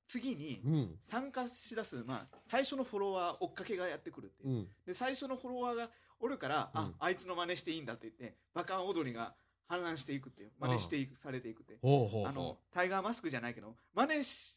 [0.08, 1.00] 次にうん。
[1.08, 4.50] 参加しだす、まあ、最初のフォロワー追っかけがやってくるっていう。
[4.50, 4.68] う、ん。
[4.86, 5.90] で最初のフォロワーが
[6.20, 6.82] おるから、うん。
[6.82, 9.36] ああいつの真似していいんだって言ってバカン踊りが
[9.70, 14.56] 氾濫していくっていう真似していく、されていくってあのタイガーマスクじゃないけど真似し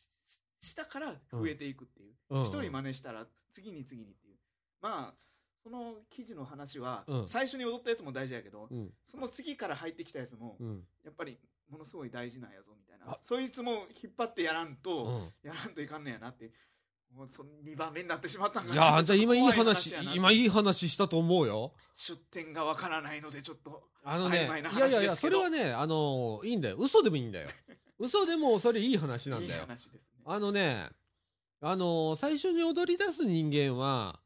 [0.61, 2.15] したから増えていくっていう。
[2.31, 2.43] うん。
[2.45, 4.37] 一、人真似したら次に次にっていう。
[4.81, 5.15] まあ
[5.63, 7.29] その記事の話は、うん。
[7.29, 8.75] 最初に踊ったやつも大事やけど、う。
[8.75, 8.91] うん。
[9.11, 10.85] その次から入ってきたやつも、うん。
[11.05, 11.39] やっぱり
[11.71, 13.13] ものすごい大事なんやぞみたいな。
[13.13, 13.19] あ。
[13.25, 15.49] そいつも引っ張ってやらんと、うん。
[15.49, 16.51] やらんといかんねやなって
[17.17, 21.73] もうその2番目になってしまったんかいやーじゃあ今いい怖話今いい話したと思うよ。
[21.95, 26.77] 出典がわからないのでちょっとあのね曖昧ないやいやいやそれはねあのーいいんだよ。
[26.79, 27.49] 嘘でもいいんだよ。
[27.99, 30.01] 嘘でもそれいい話なんいいだよ話ですね。
[30.25, 30.89] あのね
[31.61, 34.19] あのー最初に踊り出す人間は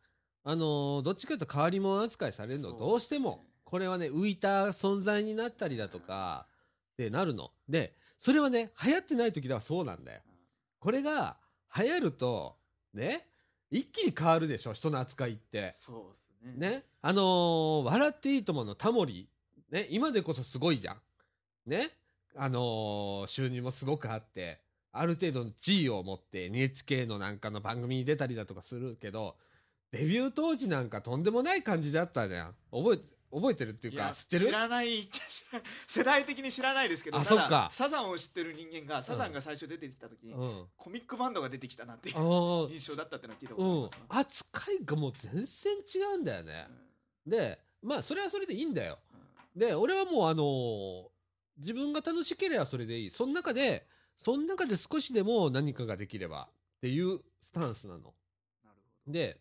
[0.48, 3.44] あのーどっちかというと変わり者扱いされるのどうしても。
[3.64, 6.46] これはね浮いた存在になったりだとか
[6.92, 7.50] ってなるの。
[7.68, 10.20] でそれはね流行ってない時ではそうなんだよ。
[10.78, 11.36] これが
[11.76, 12.54] 流行ると
[12.94, 13.26] ね
[13.72, 15.74] 一気に変わるでしょ人の扱いって。
[15.76, 16.70] そうですね。
[16.70, 19.28] ね、あのー笑っていいとものタモリ、
[19.72, 21.00] ね、今でこそすごいじゃん。
[21.66, 21.90] ね、
[22.36, 24.60] あのー収入もすごくあって、
[24.92, 29.34] ある程度の地位を持って NHK のなんかの番組に出たりだとかするけど、
[29.96, 32.54] デビュー当時なんかとんでもない感じだったじゃん。
[32.70, 32.98] 覚え、
[33.34, 34.46] 覚えてるっていういやか、知ってる？
[34.46, 35.20] 知らない知
[35.52, 40.64] らない世代的に知らないですけどあただそっかサザンを知ってる人間がサザンが最初出てきた時に、うん。
[40.76, 46.66] コミックバンドが出てきたなっていうあのー印象だったっていうのは聞いたこうんとありますな、扱いがもう全然違うんだよね。
[47.26, 48.98] うんで、まあそれはそれでいいんだよ。
[49.12, 51.04] うんで、俺はもうあのー
[51.58, 53.10] 自分が楽しければそれでいい。
[53.10, 53.86] その中で、
[54.22, 58.00] その中で少しでも何かができればっていうスタンスなの。
[58.00, 58.12] なる
[59.06, 59.40] ほどで、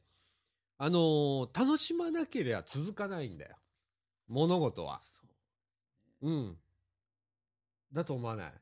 [0.77, 3.55] あのー楽しまなければ続かないんだよ。
[4.27, 5.01] 物事は。
[5.03, 6.57] そううん。
[7.93, 8.53] だと思わない？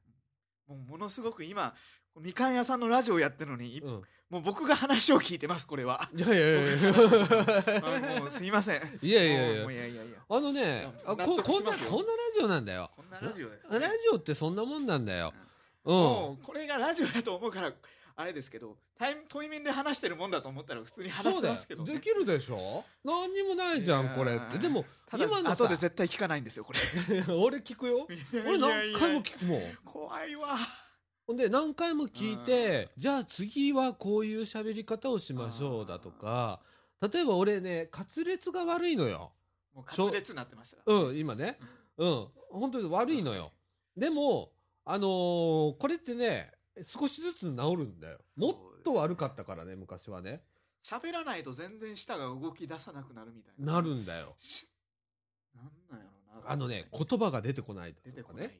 [0.67, 1.73] もうものすごく今
[2.19, 4.01] みかん屋さんのラジオやってるのに、いうん。
[4.29, 6.93] もう僕が話を聞いてますこれはいやいやいやいや。
[8.17, 12.89] あもうすいませんいやいやいやいやいやいやあのね、あ納ここんな、得しますよこんなラジオなんだよ。
[12.95, 15.33] こんなラジオです、ラジオってそんなもんなんだよ。
[15.85, 15.95] うん。
[15.95, 17.71] もうこれがラジオだと思うから
[18.15, 22.83] あれですけど対対面で話してるもんだと思ったら普通に話してますけど、ね、できるでしょ？
[23.03, 24.57] 何にもないじゃんこれって。
[24.59, 26.79] でもただ今のさ後で絶対聞かないんですよこれ。
[27.33, 28.07] 俺聞くよ。
[28.45, 29.61] 俺何回も聞くもん。
[29.85, 30.57] 怖いわ。
[31.25, 36.59] ほんで何回も聞いてじゃあ次はこういう喋り方をしましょうだとか
[36.99, 39.31] 例えば俺ね滑舌が悪いのよ。
[39.73, 41.57] もう滑舌になってましたからうん今ね。
[41.97, 42.27] うん。
[42.51, 43.51] 本当に悪いのよ。
[43.97, 44.51] でも
[44.85, 46.51] あのーこれってね
[46.85, 48.19] 少しずつ治るんだよ。
[48.35, 50.41] もっと悪かったからね昔はね。
[50.83, 53.73] 喋らないと全然舌が動き出さなくなるみたいな。
[53.73, 54.35] なるんだよ。
[54.39, 54.67] し
[55.55, 56.05] なんなんや
[56.35, 56.51] ろな。
[56.51, 58.59] あのね言葉が出てこない出てこない、とかね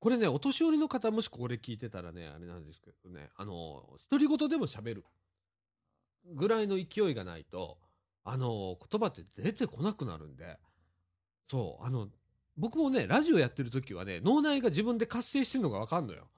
[0.00, 5.04] これね、お年寄りの方もしこれ聞いてたらね、あれなんですけどね、あの、独り言でも喋る。
[6.34, 7.78] ぐらいの勢いがないと、
[8.24, 10.56] あの、言葉って出てこなくなるんで、
[11.50, 12.08] そう、あの、
[12.56, 16.28] 僕もね、ラジオやってる時はね、脳内が自分で活性してるのがわかんのよ。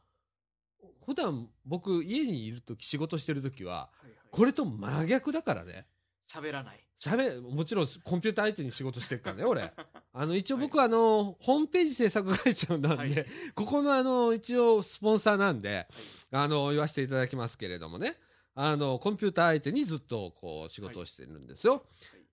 [1.06, 5.86] 普段僕家にいる時仕事してる時は、はいはいこれと真逆だからね。
[6.32, 9.72] 喋らない喋もちろんコンピューター相手に仕事してるからね、俺。
[10.12, 15.88] あの、一応僕はあの、ホームページ制作会社なんで、はいここのあの、一応スポンサーなんで、
[16.30, 18.16] あの、言わせていただきますけれどもね、
[18.54, 21.84] あの、コンピューター相手にずっとこう仕事をしてるんですよ。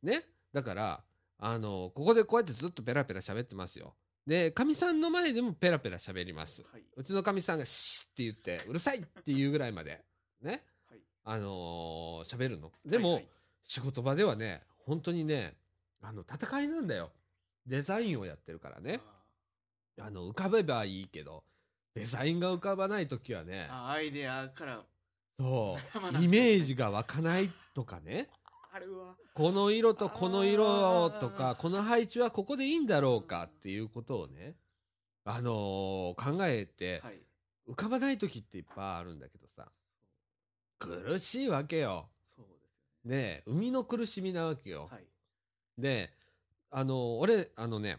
[0.04, 0.26] ね。
[0.54, 1.04] だから、
[1.40, 3.96] あの、ここでこうやってずっとペラペラ喋ってますよ。
[4.28, 6.62] で、かみさんの前でもペラペラ喋ります。
[6.72, 10.02] はい、うちのかみさんがシッって言って、うるさいっていうぐらいまで、
[10.42, 10.63] ね。
[10.88, 12.72] はいあのー喋るの。
[12.86, 13.28] でも、はいはい
[13.70, 15.54] 仕事場ではね、本当にね、
[16.02, 17.12] あの、戦いなんだよ。
[17.66, 19.02] デザインをやってるからね。
[19.98, 21.44] ああの、浮かべばいいけど、
[21.98, 24.84] デザインが浮かばないときはねアイデアから
[25.40, 25.78] そう、
[26.24, 28.30] イメージが湧かないとかね、
[29.34, 31.56] この色とこの色とあか、ー。
[31.56, 34.56] この配置はここでいいんだろうかっていうことをね、
[35.26, 37.22] あのー考えて、はい。
[37.70, 39.68] 浮かばない時っていっぱいあるんだけどさ、
[40.80, 42.10] 苦しいわけよ。
[43.04, 43.44] ね。
[43.46, 44.88] 生みの苦しみなわけよ。
[44.92, 45.06] はい。
[45.78, 46.12] で、
[46.72, 47.98] あの、俺、あのね、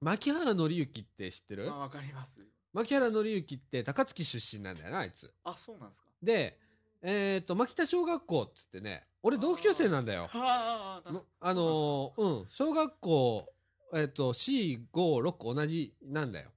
[0.00, 1.70] 牧原紀之って知ってる？
[1.70, 2.40] あわかります。
[2.72, 5.32] 牧原紀之って高槻出身なんだよな、あいつ。
[5.44, 6.08] あそうなんですか。
[6.22, 6.58] で、
[7.02, 10.28] えっ、と、牧田小学校っつってね、俺同級生なんだよ。
[10.32, 13.52] ああのあのーうん、小学校、
[13.92, 16.50] えっ、と、4、5、6同じなんだよ。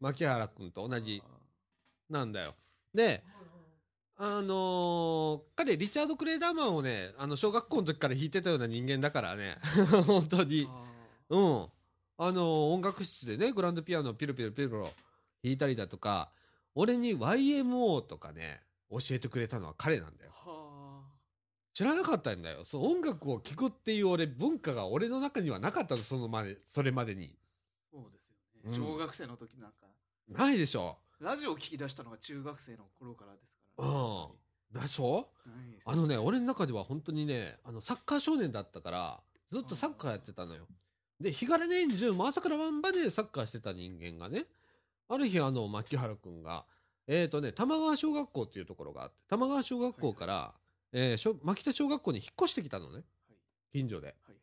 [0.00, 1.22] 牧原君と同じ
[2.10, 2.54] なんだよ。
[2.94, 3.22] で、
[4.16, 9.56] あのー彼、リチャード・クレイダーマンをね、あの、小学校の時から弾いてたような人間だからね、
[10.06, 10.68] 本当に。
[10.68, 10.84] あ
[11.30, 11.66] うん。
[12.18, 14.82] あの、音楽室でね、グランドピアノをピロピロピロピロ
[15.42, 16.30] 弾いたりだとか、
[16.74, 20.32] 俺に YMO とかね、教えてくれたのは彼なんだよ。
[20.32, 21.02] は
[21.72, 22.64] 知らなかったんだよ。
[22.64, 27.26] そう、音楽を聴くっていう俺、文化が俺の中にはなかったの、そのまで、それまでに。
[27.26, 27.28] あ
[27.92, 29.86] そうですよね、うん小学生の時なんか
[30.28, 30.98] ないでしょ。
[31.20, 34.82] ラジオを聞き出したのが中学生の頃からですから、うん。
[34.82, 35.28] でしょ？
[35.46, 40.66] ないですあのね、俺の中では本当にね、あの、サッカー少年だったから、ずっとサッカーやってたのよ。
[41.20, 44.46] で、日柄年中、もう朝から晩までサッカーしてた人間がね、
[45.08, 46.64] ある日、あの、牧原くんが、
[47.12, 50.54] えっ、とね、玉川小学校っていうところがあって、玉川小学校から、
[50.92, 53.04] えーしょ牧田小学校に引っ越してきたのね、はい。
[53.72, 54.06] 近所で。
[54.06, 54.36] はい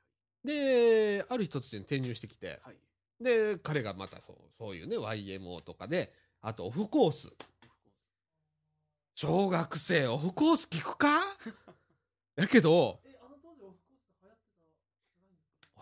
[0.43, 2.75] で、ある日突然転入してきて、はい。
[3.23, 7.30] で、彼がまたそう、そういうね、YMO とかで、あとオフコース。
[9.15, 11.21] 小学生オフコース聞くか？
[12.38, 12.99] やけど、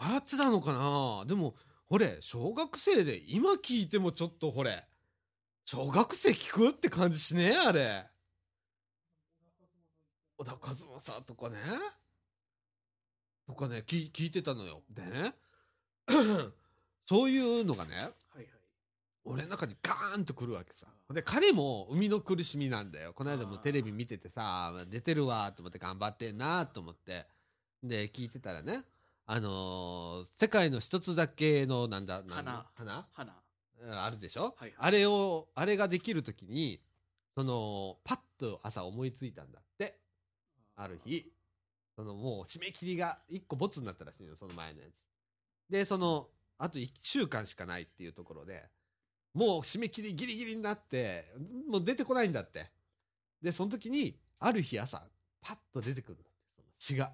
[0.02, 1.26] 流行ってたのかな？
[1.28, 4.88] でも、ほれ、小学生で今聞いてもちょっとほれ、
[5.66, 7.58] 小学生聞くって感じしねえ？
[7.58, 8.06] あれ。
[10.38, 11.58] 小田和正とかね？
[13.48, 14.84] とかね、聞聞いてたのよ。
[14.92, 15.34] でね、
[17.08, 18.06] そういうのがね、はい
[18.38, 18.46] はい
[19.28, 20.86] 俺の中にガーンとくるわけさ。
[21.10, 23.12] で、彼も生みの苦しみなんだよ。
[23.16, 27.26] この間もテレビ見ててさ、出てるわと思って頑張ってんなと思って。
[27.82, 28.84] で、聞いてたらね、
[29.26, 33.08] あのー世界の一つだけの、なんだ、花花？
[33.24, 33.45] うん
[33.92, 36.82] あるでしょ、はいはいあれを、あれができるときに、
[37.36, 40.00] その、パッと朝思いついたんだって。
[40.76, 41.32] ある日。
[41.96, 45.72] そのもう締め切りが1個ボツになったらしいの、その前のやつ。
[45.72, 48.64] で、その、あと1週間しかないっていうところで、
[49.34, 51.34] もう締め切りギリギリになって、
[51.70, 52.70] もう出てこないんだって。
[53.42, 55.04] で、その時に、ある日朝、
[55.42, 57.14] パッと出てくるんだって、その詩が。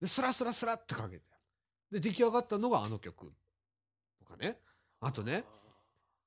[0.00, 1.24] で、スラスラスラってかけて。
[1.90, 3.32] で、出来上がったのがあの曲。
[4.18, 4.58] とかね。
[5.00, 5.44] あとね、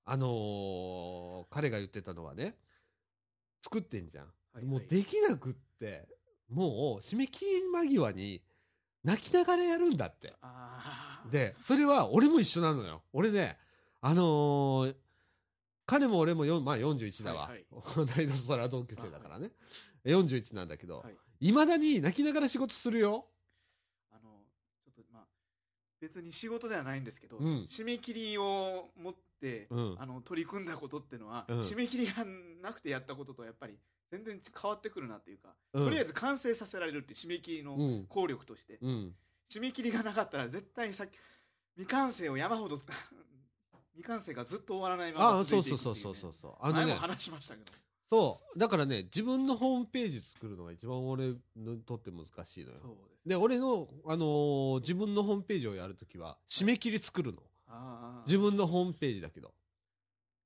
[0.05, 2.55] あのー彼が言ってたのはね、
[3.63, 4.25] 作ってんじゃん。
[4.53, 6.07] はいもうできなくって、
[6.49, 8.41] もう締め切り間際に
[9.03, 10.33] 泣きながらやるんだって。
[11.31, 13.03] で、それは俺も一緒なのよ。
[13.13, 13.57] 俺ね、
[14.01, 14.95] あのー
[15.87, 17.47] 彼も俺もよ、まあ41だわ。
[17.47, 19.51] はい同い年それは同級生だからね。
[20.05, 21.15] 41なんだけど、はい
[21.47, 23.25] いまだに泣きながら仕事するよ。
[24.11, 24.29] あの
[24.85, 25.23] ちょっとまあ
[25.99, 29.19] 別に仕事ではないんですけど、うん締め切りを持って、
[29.69, 32.25] うんあの取り組んだことっていうのは、うん締め切りが
[32.61, 33.77] なくてやったこととやっぱり
[34.11, 39.15] 全然変わってくるなっていうか、うんとりあえず完成させられるって締め切りのうん効力として、うん。
[39.49, 41.11] 締め切りがなかったら絶対さっき
[41.75, 42.77] 未完成を山ほど
[43.93, 46.55] 未完成がずっと終わらないまああ、ま続そそういうていくっていう、ね、そうそうそうそう。
[46.61, 47.71] あのね前も、話しましたけど
[48.11, 48.59] そう。
[48.59, 52.79] だからね、自分のホームページ作るのが一番俺にとって難しいのよ。
[52.81, 57.41] そうですで、俺の、あのー自分のホームページをやるときは、締め切り作るの。
[58.25, 59.53] 自分のホームページだけど。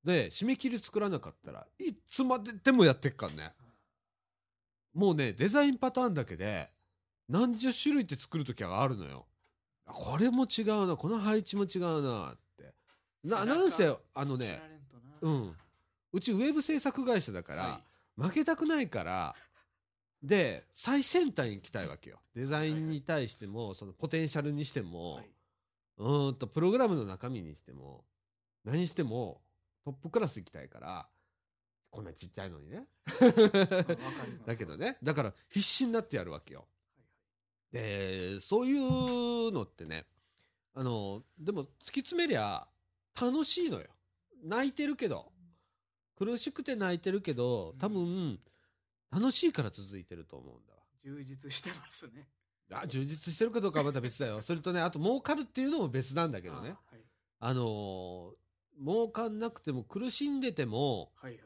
[0.03, 3.53] で、締め切り作らなかったらいつまででもやってっからね。
[4.93, 6.69] もうね、デザインパターンだけで、
[7.27, 9.25] 何十種類って作るときがあるのよ。
[9.85, 12.73] あこれも違うな、この配置も違うな、って。
[13.23, 14.61] な、なんせ、あのね
[15.21, 15.55] うん。
[16.13, 17.81] うちウェブ制作会社だから、は
[18.17, 19.35] 負けたくないから、
[20.23, 22.19] で、最先端に行きたいわけよ。
[22.35, 25.29] デザインに対しても、そのポテンシャルにしても、はい、
[25.97, 28.05] うーんと、プログラムの中身にしても、
[28.63, 29.41] 何しても、
[29.83, 31.07] トップクラス行きたいから、
[31.91, 32.87] こんなちっちゃいのにね。
[34.45, 36.67] だけどね、だから必死になってやるわけよ。
[37.71, 40.05] で、そういうのってね、
[40.73, 42.67] あの、でも突き詰めりゃ
[43.19, 43.87] 楽しいのよ。
[44.43, 45.31] 泣いてるけど、
[46.17, 48.39] 苦しくて泣いてるけど、多分、
[49.11, 50.79] 楽しいから続いてると思うんだわ。
[51.03, 52.27] 充実してますね
[52.71, 54.41] あ充実してるかどうかはまた別だよ。
[54.41, 56.75] それとね、あと儲かるっていうのも別なんだけどね。
[56.91, 57.01] あはい
[57.39, 58.35] あのー
[58.77, 61.41] 儲かんなくても苦しんでてもはいはい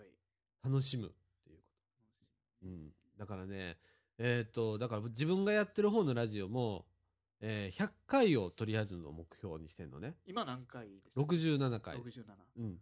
[0.63, 1.09] 楽しむっ
[1.45, 1.63] ていうこ
[2.63, 2.67] と。
[2.67, 2.89] うん。
[3.19, 3.77] だからね、
[4.17, 6.85] えっ、と、だから自分がやってる方のラジオも、
[7.41, 10.15] えー100回をとりあえずの目標にしてんのね。
[10.25, 11.97] 今何回でした67回。
[11.97, 12.23] 67
[12.57, 12.77] うん。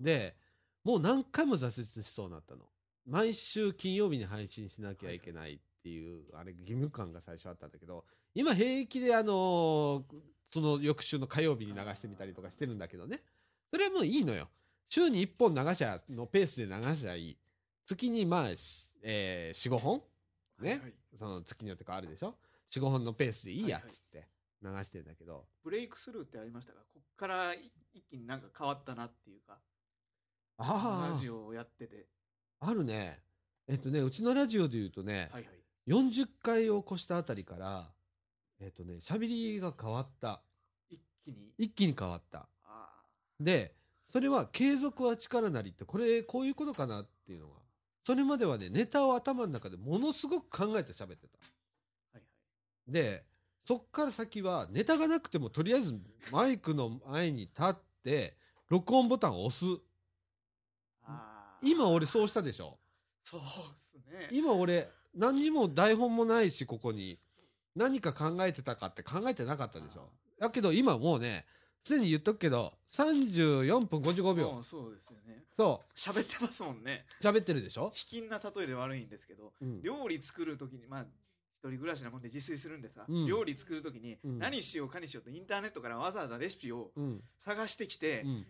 [0.00, 0.36] で、
[0.84, 2.64] もう何回も挫折しそうになったの。
[3.06, 8.04] 毎週金曜日に配信しなきゃいけないっていう、あれ義務感が最初あったんだけど、
[8.34, 10.02] 今平気であのー
[10.52, 13.22] その翌週の火曜日に流してみたりとかしてるんだけどね。
[13.70, 14.48] それはもういいのよ。
[14.90, 17.38] 週に1本流しゃのペースで流しゃいい。
[17.86, 20.02] 月にまあ、しえー、4、5本？
[20.60, 22.34] ね、はいはいその月によって変わるでしょ
[22.70, 24.28] ?4、5本のペースでいいやっはいはいつって
[24.62, 29.58] 流してんだけど、ブレイクスルーってありましたがこっからい一気になんか変わったなっていうか
[30.58, 32.06] あラジオをやってて。
[32.60, 33.20] あ、あるね。
[33.68, 35.61] えっとね、うちのラジオで言うとね、はいはい。
[35.86, 37.90] 40回を越したあたりから、
[38.60, 40.42] えっとね、喋りが変わった。
[40.88, 41.52] 一気に？
[41.58, 42.48] 一気に変わった。
[42.64, 42.88] あ
[43.40, 43.74] で、
[44.08, 47.54] それは継続は力なりって、これ、こういうことかなっていうのが。
[48.04, 51.38] それまではね、ネタを頭の中でものすごく考えて喋ってた。
[51.38, 51.40] ー
[52.12, 52.92] はいはい。
[52.92, 53.24] で、
[53.64, 55.96] そっから先はネタがなくてもとりあえず
[56.32, 58.36] マイクの前に立って、
[58.68, 59.64] 録音ボタンを押す。
[61.04, 62.78] あー今俺そうしたでしょ？
[63.22, 63.42] そうっ
[64.02, 64.28] すね。
[64.32, 67.18] 今俺何にも台本もないしここに。
[67.74, 70.10] 何か考えてたかって考えてなかったでしょ。
[70.38, 71.46] だけど今もうね
[71.82, 74.50] すでに言っとくけど34分55秒。
[74.56, 75.42] うんそうですよね。
[75.56, 77.06] そ喋ってますもんね。
[77.20, 79.82] う喋ってるでしょ、卑近な例えで悪いんですけど、うん。
[79.82, 83.26] 料理作るときに、まあ、一人暮らしなもんで自炊するんでさ、うん。
[83.26, 84.38] 料理作るときに、うん。
[84.38, 87.22] 何しようかにしようとインターネットからわざわざレシピをうん。
[87.38, 88.46] 探してきて、うん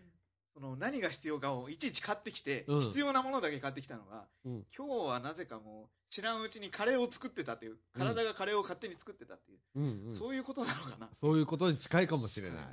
[0.53, 2.81] その何が必要かをいちいち買ってきて、うん。
[2.81, 4.65] 必要なものだけ買ってきたのが、うん。
[4.77, 10.15] 今日はなぜかもう知らんうちにカレーを作ってたっていう体がカレーを勝手に作ってたっていう、うんうん。
[10.15, 12.65] そういうことなのかな、そういうことに近いかもしれない、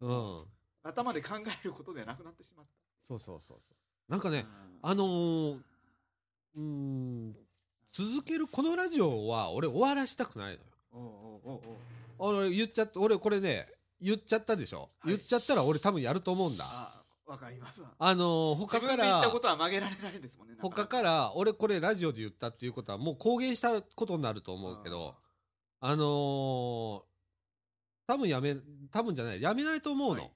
[0.00, 0.38] ううん。
[0.38, 0.44] ん、
[0.82, 2.66] 頭で考えることではなくなってしまっ
[3.06, 3.74] そうそうそうそ
[4.08, 4.10] う。
[4.10, 4.46] なんかた、ね、
[4.82, 4.90] うん。
[4.90, 5.56] あのー、
[6.56, 7.36] うーん
[7.92, 10.60] 続けるこのラジオは俺終わらしたくないのよ。
[10.92, 11.10] おうおう
[11.44, 11.60] おう
[12.22, 12.40] おう。
[12.40, 13.68] 俺言っちゃった俺これね
[14.00, 15.10] 言っちゃったでしょ、はい。
[15.10, 16.64] 言っちゃったら俺多分やると思うんだ。
[16.66, 17.92] あわかりますわ。
[17.98, 25.14] あの他か分で言ったらことは曲げられないですもんね他から俺これラジオで言ったっていうことはもう公言したことになると思うけど
[25.80, 27.02] あのー
[28.06, 28.56] 多分やめ
[28.90, 30.30] 多分じゃないやめないと思うの、はい。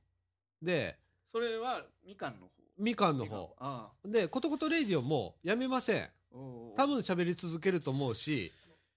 [0.62, 0.96] で
[1.32, 2.50] それはみかんの方。
[2.78, 3.54] みかんの方。
[3.58, 6.02] あでことことレイディオもやめません。
[6.04, 8.52] あお多分喋り続けると思うし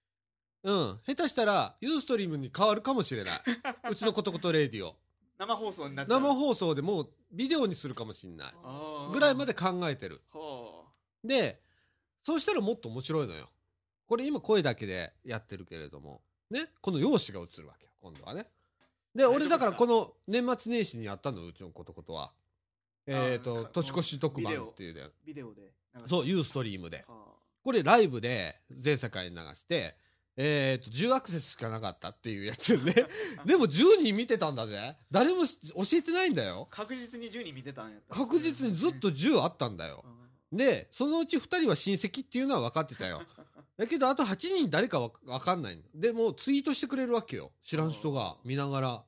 [0.62, 1.00] うん。
[1.06, 3.40] 下手したらユーストリームに変わるかもしれない。
[3.90, 4.96] うちのことことレイディオ
[5.40, 6.20] 生放送になっちゃう。
[6.20, 8.52] 生放送でもうビデオにするかもしれない。
[9.10, 10.20] ぐらいまで考えてる。
[10.34, 10.84] は
[11.24, 11.62] で
[12.22, 13.48] そうしたらもっと面白いのよ。
[14.06, 16.20] これ今声だけでやってるけれども。
[16.50, 16.66] ね？
[16.82, 18.48] この容姿が映るわけよ今度はね。
[19.14, 22.32] で俺だからこの年末年始にやったのうちのことことは。
[23.06, 25.02] えっ、あとか年越し特番っていうね。
[25.02, 25.72] あビデオで。
[26.06, 27.06] そうユーストリームで。
[27.08, 27.14] は
[27.62, 29.96] これライブで全世界に流して
[30.42, 32.94] えっ、と10アクセスしかなかったっていうやつね
[33.44, 40.20] でも10人見てたんだぜ誰もし教えてないんだよあ確実に10人見てたんやった確実にずっと10あったんだようん
[40.52, 43.22] で、そのうち2人は親戚っていうのは分かってたよ。
[43.76, 45.82] だけど、あと8人誰かわ分かんないの。
[45.94, 47.52] で、もうツイートしてくれるわけよ。
[47.64, 49.04] 知らん人が見ながら。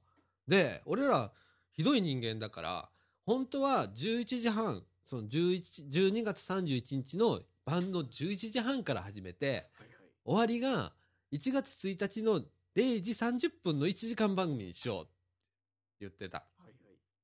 [0.46, 1.32] で、俺ら
[1.72, 2.88] ひどい人間だから、
[3.24, 10.92] 本当は11時半、その11 12月31日の晩の11時半から始めて、はいはい終わりが
[11.32, 12.40] 1月1日の
[12.76, 15.10] 0時30分の1時間番組にしようって
[16.00, 16.38] 言ってた。
[16.38, 16.70] はいは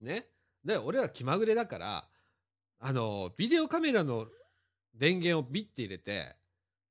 [0.02, 0.26] いね。
[0.64, 2.08] で、俺ら気まぐれだから、
[2.80, 4.26] あの、ビデオカメラの
[4.94, 6.36] 電源をビッて入れて、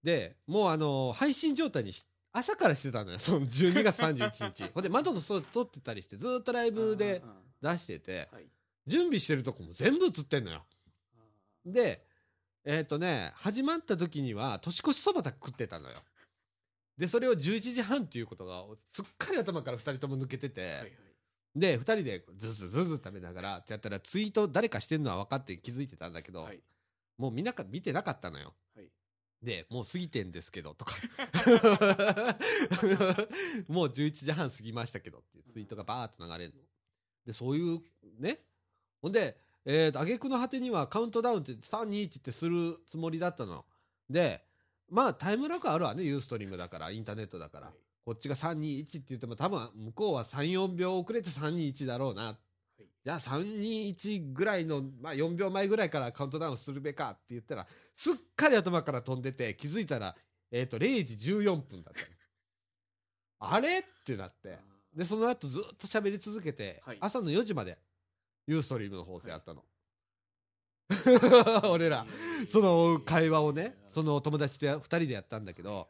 [0.04, 3.20] で、もうあの、配信状態にし朝からしてたのよ。
[3.20, 4.72] その12月31日。
[4.74, 7.24] ほんで、窓の外撮ってたりして、ずーっとライブで
[7.62, 8.48] 出してて、はい
[8.88, 10.66] 準備してるとこも全部映ってんのよ。
[11.18, 11.22] あ
[11.66, 12.08] で、
[12.64, 15.98] えっ、とね、始まった時には年越しそばだ食ってたのよ。
[16.98, 20.92] で、それを11時半っていうことが、すっかり頭から2人とも抜けてて、ーはいはい
[21.56, 26.62] で、二人でズズズズ食べながらってやったらツイート誰かしてんのは分かって気づいてたんだけど、はい
[27.18, 28.54] もうみんなか見てなかったのよ。
[28.76, 28.90] はい
[29.42, 30.96] で、もう過ぎてんですけどとか。
[33.68, 36.64] もう11時半過ぎましたけどっていうツイートがバーッと流れるの。
[37.24, 37.84] で、そういう
[38.20, 38.42] ね。
[39.00, 43.68] ほんで、えーと、挙句の果てにはカウントダウンって3、2、1ってするつもりだったの。
[44.10, 44.44] で、
[44.90, 47.68] まあタイムラグあるわね、ユーストリームだから、インターネットだから。
[47.68, 47.76] はい。
[48.08, 52.38] こっちが321って言っても多分向こうは34秒遅れて321だろうな。
[52.80, 52.84] い。
[53.04, 60.16] じゃあ321ぐらいの、まあ、4秒前ぐらいからカウントダウンするべかって言ったらすっかり頭から飛んでて気づいたら、
[60.52, 62.08] えっと0時14分だったの。
[63.52, 63.80] あれ？
[63.80, 64.58] ってなって。
[64.96, 66.98] でその後ずっと喋り続けて、はい。
[67.02, 67.78] 朝の4時まで
[68.48, 69.66] ユーストリームの放送やったの、
[71.70, 72.06] 俺ら。
[72.50, 75.88] その会話をねその友達と2人でやったんだけど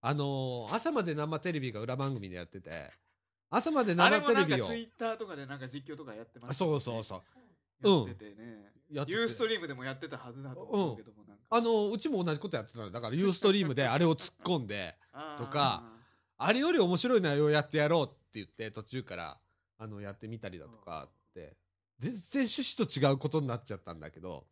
[0.00, 2.92] あのー朝まで生テレビが裏番組でやってて
[3.50, 7.22] 朝まであれもなんか生テレビをツイッターとかでなんか実況とかやってまあしたそうそうそ
[7.82, 8.08] うう。
[8.08, 8.72] やっててね。
[8.90, 9.18] やってて。
[9.18, 11.42] ユーストリームでもやってたはずだと思うけどもなんか。
[11.50, 14.94] あのうちも同じことやってたのだからユーストリームであれを突っ込んで
[15.36, 15.82] とか
[16.38, 19.38] あれより面白い内容やってやろうって言って途中から
[19.78, 21.56] あのやってみたりだとかって
[22.00, 24.44] 全然趣旨と違うことになっちゃったんだけど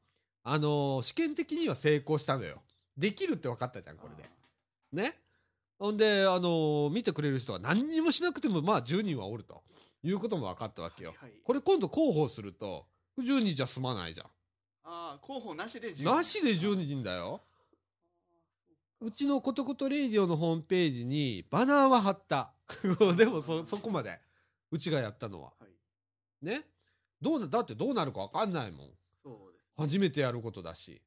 [0.45, 2.63] あの試験的には成功したのよ。
[2.97, 4.29] できるって分かったじゃんこれで。
[4.93, 5.19] ね？
[5.79, 9.63] ほんであの見てくれる人は何にもしなくてもまあ10人はおると。
[10.03, 11.11] いうことも分かったわけよ。
[11.11, 11.33] はいはい。
[11.45, 12.87] これ今度広報すると
[13.19, 14.27] 10人じゃ済まないじゃん。
[14.85, 17.43] ああ候補なしで10なしで10人だよ。
[19.01, 22.53] うちのことことレイディオのホームページにバナーは貼った。
[23.17, 24.19] でもそ、そこまで。
[24.71, 25.53] うちがやったのは。
[25.59, 26.45] はい。
[26.45, 26.65] ね？
[27.21, 28.91] どうな、だってどうなるかわかんないもん。
[29.23, 31.03] そうです初めてやることだし。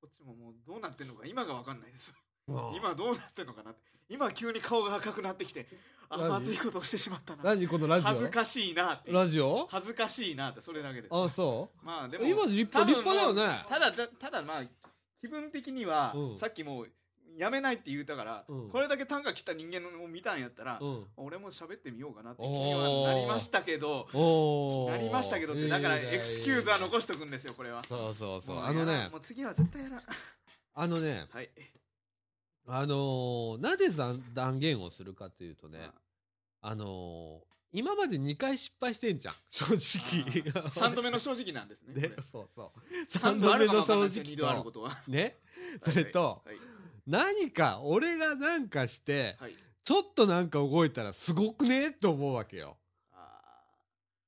[0.00, 2.08] こっちももうどうなってんのか今が分かんないです。
[2.08, 2.14] よ
[2.48, 3.80] 今、今どうなってんのかなって。
[4.08, 5.66] 今急に顔が赤くなってきて
[6.10, 6.28] あ何？
[6.28, 7.42] まずいことをしてしまったな。
[7.42, 7.66] 何？
[7.66, 8.08] このラジオ？
[8.10, 9.10] 恥ずかしいなって。
[9.10, 9.66] ラジオ？
[9.70, 11.10] 恥ずかしいなってそれだけです。
[11.10, 13.64] あ、そまあでもう今立派、立派だよね。
[13.66, 14.62] ただたただまあ
[15.20, 16.38] 気分的には、うん。
[16.38, 16.88] さっきもう
[17.36, 18.68] やめないって言ったから、うん。
[18.70, 21.04] これだけ短歌切った人間を見たんやったら、うん。
[21.16, 24.08] 俺も喋ってみようかなって気にはなりましたけど
[24.90, 27.82] なりましたけどってだからエクスキューズは残しとくんですよこれは。
[27.88, 28.56] そうそうそう。
[28.56, 29.08] もあのね。
[29.10, 30.02] も、う次は絶対やらん。
[30.74, 31.50] あのね、はい。
[32.66, 35.90] あのーなぜ断断言をするかというとね、
[36.62, 36.74] あ。
[36.74, 39.74] のー今まで2回失敗してんじゃん、正直。
[40.70, 42.80] 3 度目の正直なんですねねそうそう。
[43.18, 45.38] 3 3度目の正直2度あることとはね、
[45.84, 46.56] それと、はい
[47.06, 52.78] 何か、俺がなんかして、はい、はいちょっとなんか動いたらすごくねって思うわけよ。
[53.12, 53.68] あ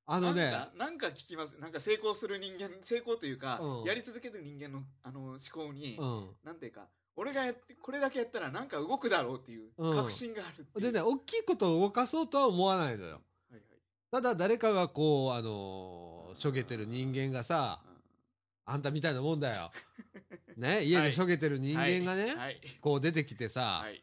[0.04, 1.56] あのね、なんか聞きます。
[1.58, 3.84] なんか成功する人間 成功というか、うん。
[3.84, 6.36] やり続けてる人間のあの思考に、うん。
[6.44, 9.94] なんていうか俺がやってこれだけやったらなんか動くだろうっていううん。
[9.94, 13.22] 確信があるでね、大きいことを動かそうとは思わないのよ。
[13.50, 13.62] はいはい。
[14.10, 17.80] ただ誰かがこう、あのーしょげてる人間がさ、
[18.66, 19.70] あんたみたいなもんだよ。
[20.56, 22.60] ね、家でしょげてる人間がね、はい。
[22.80, 24.02] こう出てきてさ、はい。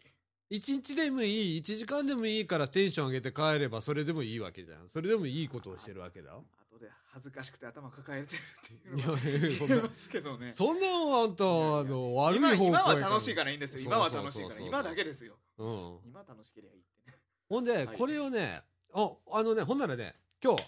[0.49, 4.88] 一日でもいい、一時間でもいいからテンション上げて帰ればそれでもいいわけじゃん。
[4.89, 6.45] それでもいいことをしてるわけだよ。
[6.72, 10.54] 後で恥ずかしくて頭抱えてるっていうますけどね。
[10.54, 11.47] そんなのあんた、あ
[11.84, 12.68] の、悪い今方向へ。
[12.68, 13.82] 今は楽しいからいいんですよ。
[13.86, 14.60] 今は楽しいから。
[14.60, 15.34] 今だけですよ。
[15.58, 15.97] うん。
[16.06, 17.18] 今楽しければいいってね。
[17.49, 17.97] ほんで、はい。
[17.97, 18.62] これをね、
[18.93, 20.64] あ、あのね、ほんならね、今日、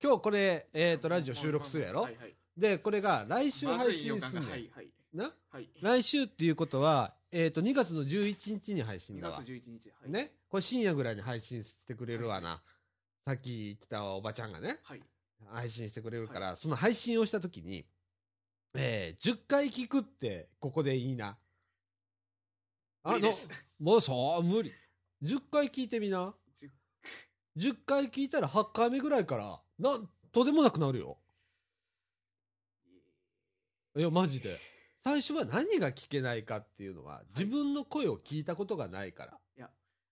[0.00, 2.36] 今日これ、えっ、と、ラジオ収録するやろ、はいはい。
[2.56, 4.40] で、これが来週配信すんねん感が。
[4.50, 5.32] はいはいな？
[5.50, 9.52] はい来週っていうことは、えっ、と、2月の11日に配信2だわ月。
[9.52, 10.32] 11日はいね？
[10.48, 12.62] これ深夜ぐらいに配信してくれるわな。
[13.24, 15.02] さっき来たおばちゃんがね、はい
[15.52, 17.84] 配信してくれるから、その配信をしたときに、
[18.74, 21.36] えー、10回聞くって、ここでいいな。
[23.04, 23.48] 無理です
[23.78, 24.72] もうそう、無理。
[25.22, 26.34] 10回聞いてみな。
[27.56, 31.18] 10 10回聞いたら8回目ぐらいから、なんとでもなくなるよ。
[33.96, 34.58] いや、マジで。
[35.06, 39.38] 最初は何が聞けないかっていうのは、自分の声を聞いたことがないから。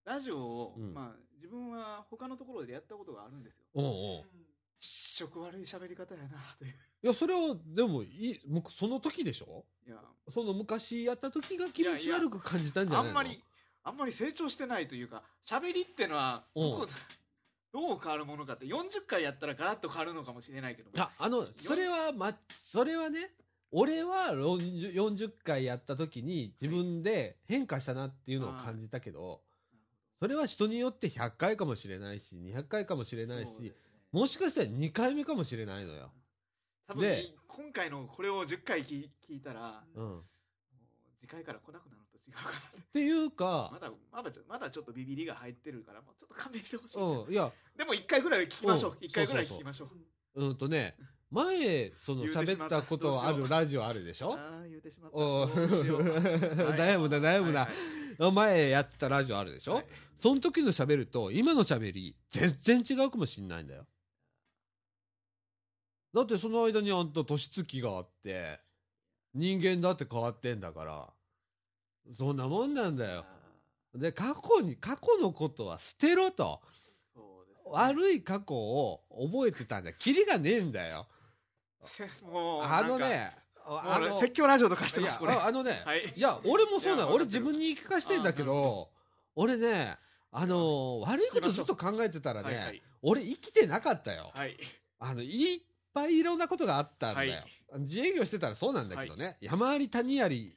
[0.04, 0.94] ラジオを、うん。
[0.94, 3.64] まあ自分は他のところでやったことがあるんですよ。
[3.74, 3.88] うんう。
[3.88, 3.92] ん。
[4.78, 6.70] 一色悪い喋り方やなという。
[7.02, 8.40] いや、それは、でもい
[8.70, 9.64] その時でしょ？
[9.84, 9.96] いや。
[10.32, 13.08] その昔やった時が気持ちいやいや悪く感じたんじゃないの？
[13.08, 13.42] あんまり
[13.82, 16.86] あんまり成長してないというか喋りってのはどこ、
[17.72, 21.02] どう変わるものかって40回やったらガラッと変わるのかもしれないけども。
[21.02, 23.32] あ、あの、それは、ま、それはね、
[23.76, 29.42] 俺は40 40回やった時に自分で変化したなっていうのを感じたけど、
[30.20, 33.74] それは人によって100回かもしれないし、200回かもしれないし
[34.12, 36.12] もしかしたら2回目かもしれないのよ。
[36.86, 39.82] 多分で今回のこれを10回聞聞いたら
[41.20, 42.84] 次回から来なくなると違うかなって。
[42.94, 48.98] ていうまか、だまだまだちょっとビビりが入ってるからもうちょっと勘弁してほしい、うん、いや、でも1回ぐらい聞きましょう、うん。
[49.08, 49.56] 1回ぐらいそう。
[49.56, 49.90] そうそう聞きましょ
[50.36, 50.44] う。
[50.46, 50.96] うんとね、
[51.34, 54.34] 前、その喋ったことあるラジオあるでしょ？
[54.34, 55.16] ああ言うてしまった。
[55.18, 57.68] お悩むな悩むな。
[58.32, 59.86] 前やってたラジオあるでしょ、はい。
[60.20, 63.84] その時の喋ると、今の喋り、全然違うかもしんないんだよ。
[66.14, 68.60] だってその間にあんた年月があって、
[69.34, 71.12] 人間だって変わってんだから、
[72.16, 73.24] そんなもんなんだよ。
[73.94, 76.60] あで、過去に、過去のことは捨てろと。
[77.66, 79.92] 悪い過去を覚えてたんだ。
[79.92, 81.08] キリがねえんだよ。
[81.86, 85.32] せもうあのね、あの、説教ラジオとかしてますこれ。
[85.32, 86.12] ああのね、 はい。
[86.14, 87.12] いや、俺もそうなの。
[87.12, 88.90] 俺自分に言い聞かしてんだけど、
[89.34, 89.96] 俺ね、
[90.30, 92.82] あのー悪いことずっと考えてたらね、はいはい。
[93.02, 94.32] 俺生きてなかったよ。
[94.34, 94.56] はい。
[94.98, 95.60] あの、いっ
[95.92, 97.32] ぱいいろんなことがあったんだよ。
[97.32, 97.80] はい。
[97.80, 100.56] 自営業してたらそうなんだけどね、山あり谷あり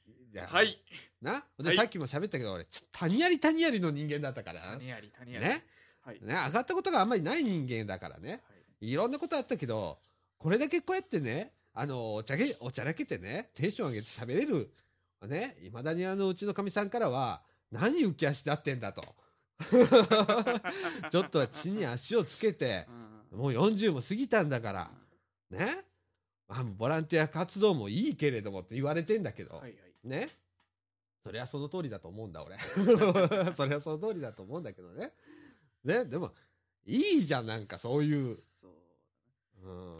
[0.51, 0.77] はい。
[1.21, 1.43] な？
[1.59, 1.77] で、はい。
[1.77, 4.61] さっきも喋ったけど、俺、ちょ谷あり谷ありの人間だったから。
[4.61, 5.45] 谷あり谷あり。
[5.45, 5.65] ね？
[6.01, 6.19] はい。
[6.21, 8.41] ね、上がったことがあんまりない人間だからね。
[8.81, 9.99] いろんなことあったけど、
[10.37, 14.71] これだけこうやってね、あの、おちゃけ、おちゃらけてね、テンション上げて喋れる、
[15.27, 19.03] ね、いまだにあの、うちのかみさんからは、何浮き足立ってんだと。
[21.11, 24.91] ちょっとは地に足をつけて、うんもう40も過ぎたんだから、
[25.51, 25.83] ね。
[26.49, 30.29] あボランティア活動もいいけれどもって言われてんだけど、はいはいね。
[31.23, 32.57] そりゃその通りだと思うんだ、俺。
[33.53, 35.13] そりゃその通りだと思うんだけどね。
[35.83, 36.33] ね、でも、
[36.85, 38.37] いいじゃん、なんかそういう。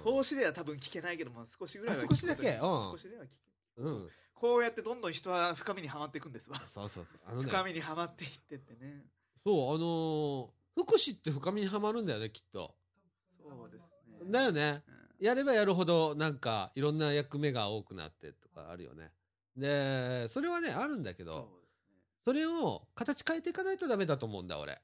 [0.04, 2.50] 投資では多分聞けないけども少しぐらいはあ少しだけ。
[2.50, 2.60] うん。
[2.60, 3.34] 少しでは聞け
[3.78, 4.10] うん。
[4.34, 6.62] こうやってどんどん人は深みにはまっていくんですわ。
[6.74, 7.20] そうそうそう。
[7.28, 7.50] あのね。
[7.50, 9.06] 深みにはまっていってってね。
[9.44, 12.76] そうあのー福祉って深みにはまるんだよねきっと。
[13.42, 13.82] そうです
[14.24, 14.32] ね。
[14.32, 14.84] だよね。
[15.20, 15.26] うん。
[15.26, 19.12] やればやるほどなんかいろんな役目が多くなってとかあるよね。
[19.56, 21.48] でそれはねあるんだけどそね。
[22.26, 24.80] それを形変えていかないとダメだと思うんだ俺。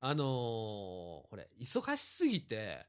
[0.00, 2.86] あのー、これ忙しすぎて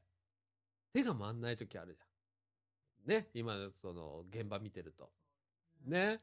[0.96, 3.18] 手が回んない時あるじゃん。
[3.20, 5.10] ね今その現場見てると。
[5.84, 6.20] ね。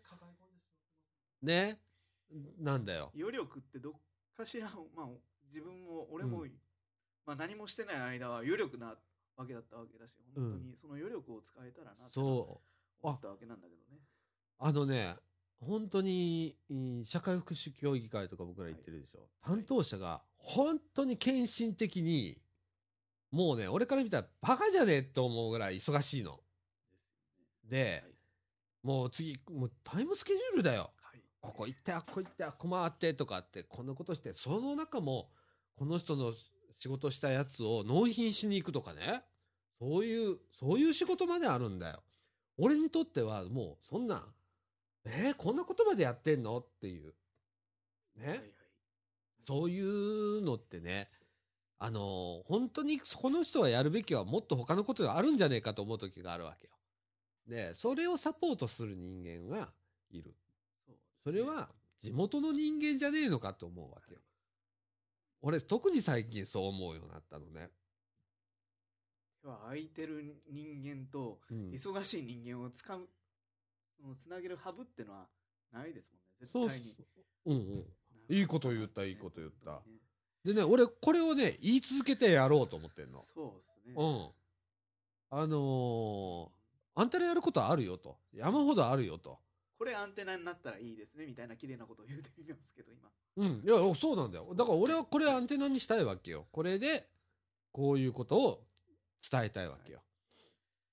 [1.44, 1.80] ね。
[2.58, 3.12] なんだよ。
[3.16, 3.94] 余力ってどっ
[4.36, 5.08] かしら、まあ、
[5.48, 6.52] 自分も俺も、うん。
[7.24, 8.96] まあ、何もしてない間は余力な
[9.38, 13.06] わけだったわけだし本当にその余力を使えたらなってそう。
[13.06, 14.02] 思ったわけなんだけどね。
[14.58, 15.16] あのね、
[15.62, 19.20] 本当に、うん社会福祉協議会とか僕ら言ってるでしょ。
[19.20, 19.58] はい。
[19.58, 22.42] 担当者が本当に献身的に、
[23.34, 26.40] もうね、俺から見たらバカじゃねえって思うぐらい忙しいの。
[27.64, 28.04] で、
[28.84, 30.92] もう次、もうタイムスケジュールだよ。
[31.02, 35.32] はいここ行って、あっこ行って、あっこ回ってとかって、こんなことして、その中も、
[35.76, 36.32] この人の
[36.78, 39.24] 仕事したやつを納品しに行くとかね。
[39.80, 42.04] そういう、そういう仕事まであるんだよ。
[42.58, 44.32] 俺にとってはもう、そんな、
[45.06, 46.60] えーこんなことまでやってんの？
[46.60, 47.16] っていう。
[48.16, 48.28] ね。
[48.28, 48.54] はいはい
[49.46, 51.10] そういうのってね、
[51.80, 56.74] あのー本当にこの人はやるべきはもっと他のことがあるんじゃねえかと思う時があるわけよ。
[57.48, 59.74] で、それをサポートする人間が
[60.10, 60.36] いる。
[60.86, 60.96] そう
[61.26, 61.70] それは
[62.02, 64.22] 地元の人間じゃねえのかと思うわけよ。
[65.42, 67.70] 俺特に最近そう思うようになったのね。
[69.44, 73.08] 空いてる人間とうん忙しい人間をつかむ、
[74.00, 75.28] そのつなげるハブってのは
[75.74, 76.98] ないですもんね絶対に。
[77.46, 77.86] うん
[78.30, 78.36] うん。
[78.36, 79.98] いいこと言ったいいこと言ったね
[80.46, 83.26] でね、俺これをね、言い続けてやろうと思ってんの。
[83.34, 84.30] そうですねうん。
[85.30, 86.64] あのー
[86.96, 88.18] あんたらやることあるよと。
[88.34, 89.40] 山ほどあるよと。
[89.80, 93.64] これアンテナになったらいいですねみたいな綺麗なことを言うてみますけど今うん。
[93.66, 94.54] いや、そうなんだよ。
[94.54, 96.46] だから俺はこれアンテナにしたいわけよ。
[96.52, 97.08] これで、
[97.72, 98.64] こういうことを
[99.28, 100.02] 伝えたいわけよ。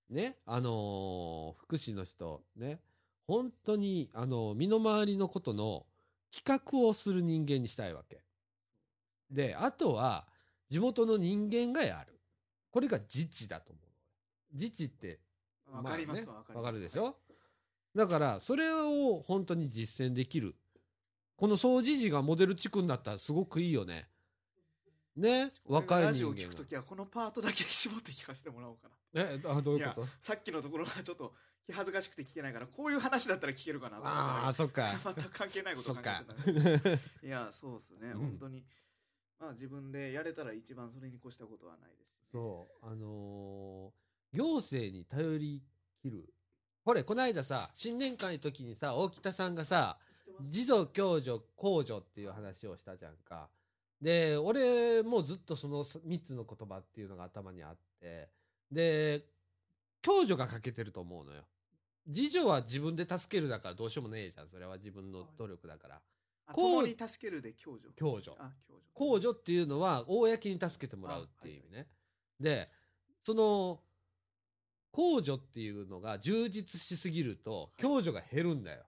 [0.09, 0.38] ね。
[0.46, 2.80] あのー福祉の人、ね。
[3.26, 5.84] 本当に、あの身の回りのことの
[6.34, 8.22] 企画をする人間にしたいわけ。
[9.30, 10.26] で、あとは、
[10.70, 12.18] 地元の人間がやる。
[12.70, 14.54] これが自治だと思う。
[14.56, 15.20] 自治って、
[15.70, 17.16] わかりますまあねわかるでしょ？
[17.94, 20.54] だから、それを本当に実践できる。
[21.36, 24.08] この掃除時がモデル地区になったらすごくいいよね。
[25.16, 25.52] ね？
[25.64, 30.06] 若いラジオ聞くときはこのパートだけ絞って聞かせてもらおうかなえ、あ、どういうこと？
[30.22, 31.32] さっきのところがちょっと
[31.66, 34.88] 気恥ずかしくて聞けないからこういう話だったら聞けるかなと思ったああ、らそっか。
[35.02, 36.98] 全く関係ないこと考えてかたんで。
[37.24, 38.64] いやそうですね、うん本当に
[39.41, 44.01] まあ自分でやれたら一番それに越したことはないですし、ね、そう、あのー
[44.32, 45.62] 行政に頼り
[46.01, 46.32] きる。
[46.84, 49.99] これ、この間さ、新年会の時にさ、大北さんがさ、
[50.49, 53.49] 児童共助公助っていう話をしたじゃんか。
[54.01, 58.28] で、俺もずっとその3つの言葉っていうのが頭にあって、
[58.70, 59.24] で、
[60.01, 61.43] 共助が欠けてると思うのよ。
[62.12, 64.49] 次女は自分で助けるだからどうしようもねえじゃん。
[64.49, 65.95] それは自分の努力だから。
[65.97, 66.19] あこう
[66.55, 68.32] 共に助けるで共助共助。
[68.38, 71.86] あ共助公助っていうのは公に助けてもらうっていう意味ね。
[72.38, 72.70] で、
[73.22, 73.80] その、
[74.92, 78.84] 公助っていうのが充実しすぎると、い共助が減るんだよ。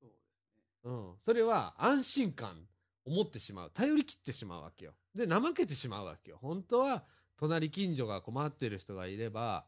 [0.00, 1.14] そうですねうん。
[1.24, 2.66] それは安心感
[3.06, 3.70] を持ってしまう。
[3.72, 4.92] 頼り切ってしまうわけよ。
[5.14, 6.38] で、怠けてしまうわけよ。
[6.40, 7.04] 本当は、
[7.36, 9.66] 隣近所が困ってる人がいれば、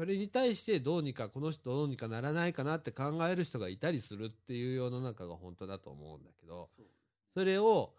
[0.00, 6.70] それに対してどうにかこの人どうにかならないかなって考える人がいたりするっていう世の中が本当だと思うんだけど、
[7.34, 7.92] それを、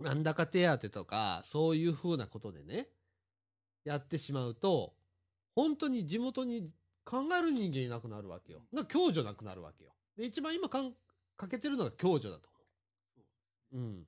[0.00, 2.88] なんだか手当とか、そういうふうなことでね、
[3.84, 4.94] やってしまうと、
[5.54, 6.72] 本当に地元に
[7.04, 8.62] 考える人間いなくなるわけよ。
[8.72, 9.92] な共助なくなるわけよ。
[10.18, 10.92] で、一番今かん
[11.36, 12.48] 欠けてるのが共助だと
[13.70, 13.86] 思う。
[13.86, 14.06] うん。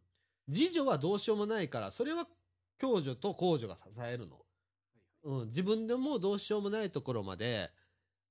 [0.48, 2.26] 自助はどうしようもないから、それは
[2.76, 4.44] 共助と公助が支えるの。
[5.22, 5.48] はいはいうん。
[5.48, 7.70] 自分でもどうしようもないところまで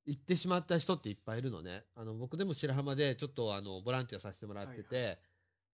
[0.05, 1.83] 行ってしまった人っていっぱいいるのね。
[1.95, 5.19] あの、僕でも白浜でちょっとあの、ボランティアさせてもらってて、はい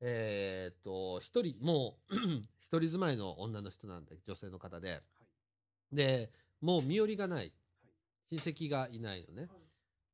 [0.01, 2.15] えーっと、一人、もう、
[2.59, 5.01] 一人住まいの女の人なんで、女性の方で。
[5.91, 7.53] で、もう身寄りがない。
[8.29, 9.47] 親戚がいないのね。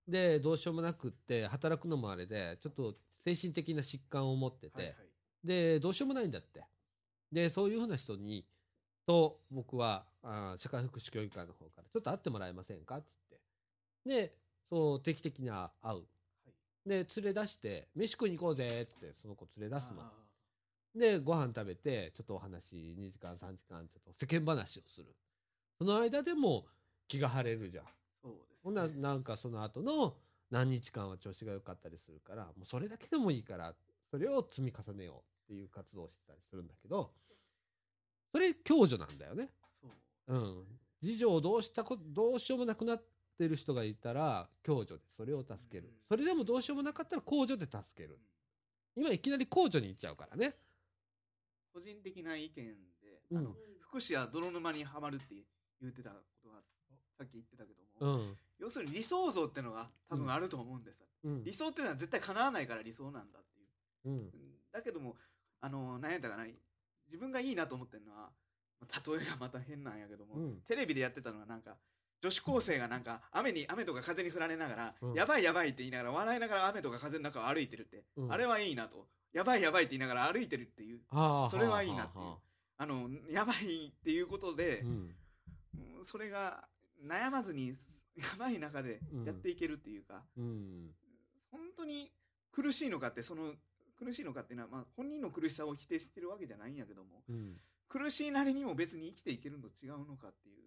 [0.08, 4.96] で、どうしようもなくって、働くのもあれで、ちょっと精神的な疾患を持ってて、はいはい
[5.44, 6.66] で、どうしようもないんだって。
[7.32, 8.46] で、そういうふうな人に、
[9.10, 13.02] と、僕は、あー社会福祉協議会の方から、ちょっと会ってもらえませんか？
[13.02, 13.42] つって。
[14.06, 14.36] で、
[14.70, 16.06] そう、定期的に会う。
[16.86, 20.02] で、連れ出して、飯食いに行こうぜって、その子連れ出すの。
[20.02, 20.12] あ
[20.96, 25.16] で、ご飯食べて、ちょっとお話、2時間、3時間、ちょっと世間話をする。
[25.80, 26.68] その間でも、
[27.08, 27.86] 気が晴れるじゃん
[28.22, 30.16] そうですほんならなんかその後の
[30.52, 33.76] 何日間は調子が良かったりするからもうそれだけでもいいから
[34.12, 37.12] それを積み重ねようっていう活動をしてたりするんだけど
[38.32, 39.50] それ共助なんだよね。
[39.82, 39.88] そ
[40.34, 40.36] う。
[40.36, 40.64] うん。
[41.02, 43.04] 事情どうしたこどうしようもなくなっ
[43.38, 45.88] てる人がいたら共助でそれを助ける。
[45.88, 45.94] うん。
[46.08, 48.20] それでもどうしようもなかったら公助で助ける。
[48.96, 50.56] 今いきなり公助に行っちゃうからね。
[51.74, 52.74] 個人的な意見で、
[53.32, 53.38] うん。
[53.38, 55.36] あの福祉は泥沼にはまるって
[55.82, 56.58] 言ってたことが
[57.18, 58.38] さっき言ってたけども、うん。
[58.60, 61.44] 要するに理想像ってのが多分あると思うんです、うん。
[61.44, 64.10] 理想っていうのは絶対叶わないから理想なんだっていう。
[64.10, 64.32] うん。
[64.72, 65.16] だけども
[65.62, 66.46] あの何やったかな
[67.10, 68.30] 自分がいいなと思ってるのは
[69.06, 70.62] 例えがまた変なんやけども、うん。
[70.68, 71.76] テレビでやってたのはなんか
[72.22, 75.14] 女子高生がなんか雨に雨とか風に降られながら、うん。
[75.14, 78.32] やばいやばいって言いながら笑いながら雨とか風の中を歩いてるって、うん。
[78.32, 79.08] あれはいいなと。
[79.34, 81.02] やばいやばいって言いながら歩いてるっていう。
[81.10, 82.24] はあそれはいいなっていう。
[82.24, 82.30] はあ。
[82.32, 82.38] は
[82.78, 84.92] あのやばいっていうことであ、うん。
[84.92, 86.64] うんそれが
[87.06, 87.76] 悩まずに
[88.16, 90.92] やばい中でやっていけるっていうか、うん。
[91.52, 92.12] 本当に
[92.52, 93.54] 苦しいのかってその
[94.00, 97.58] 苦しいのかっていうのは、まあ、本人の苦しさを否定してるわけじゃないんやけどもうん。
[97.90, 100.60] 苦しいなりにも別に生きていけるの違うのかっていう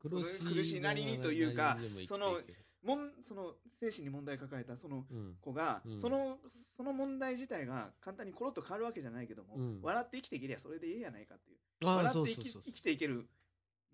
[0.00, 2.44] 苦しいその苦しいなりにというかそのる
[2.84, 5.36] もんその精神に問題抱えたそのうん。
[5.40, 6.00] 子が、うん。
[6.00, 6.38] その
[6.76, 9.80] その問題自体が簡単にコロッと変わるわけじゃないけども、うん。
[9.82, 11.58] 笑って生きていけりゃそれでええやないかっていう。
[11.86, 13.26] 笑って生きていける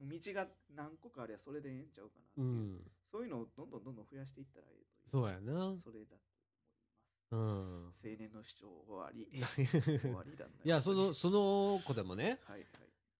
[0.00, 2.80] 道が何個かありゃそれでええんちゃうかなっていう、うん。
[3.12, 5.22] そういうのをどんどんどんどん増やしていったらええという。
[5.22, 5.76] そうやな。
[5.84, 6.29] それだと
[7.36, 9.28] 青年の主張終わり。
[10.00, 12.66] 終わりだねいやそのその子でもねはい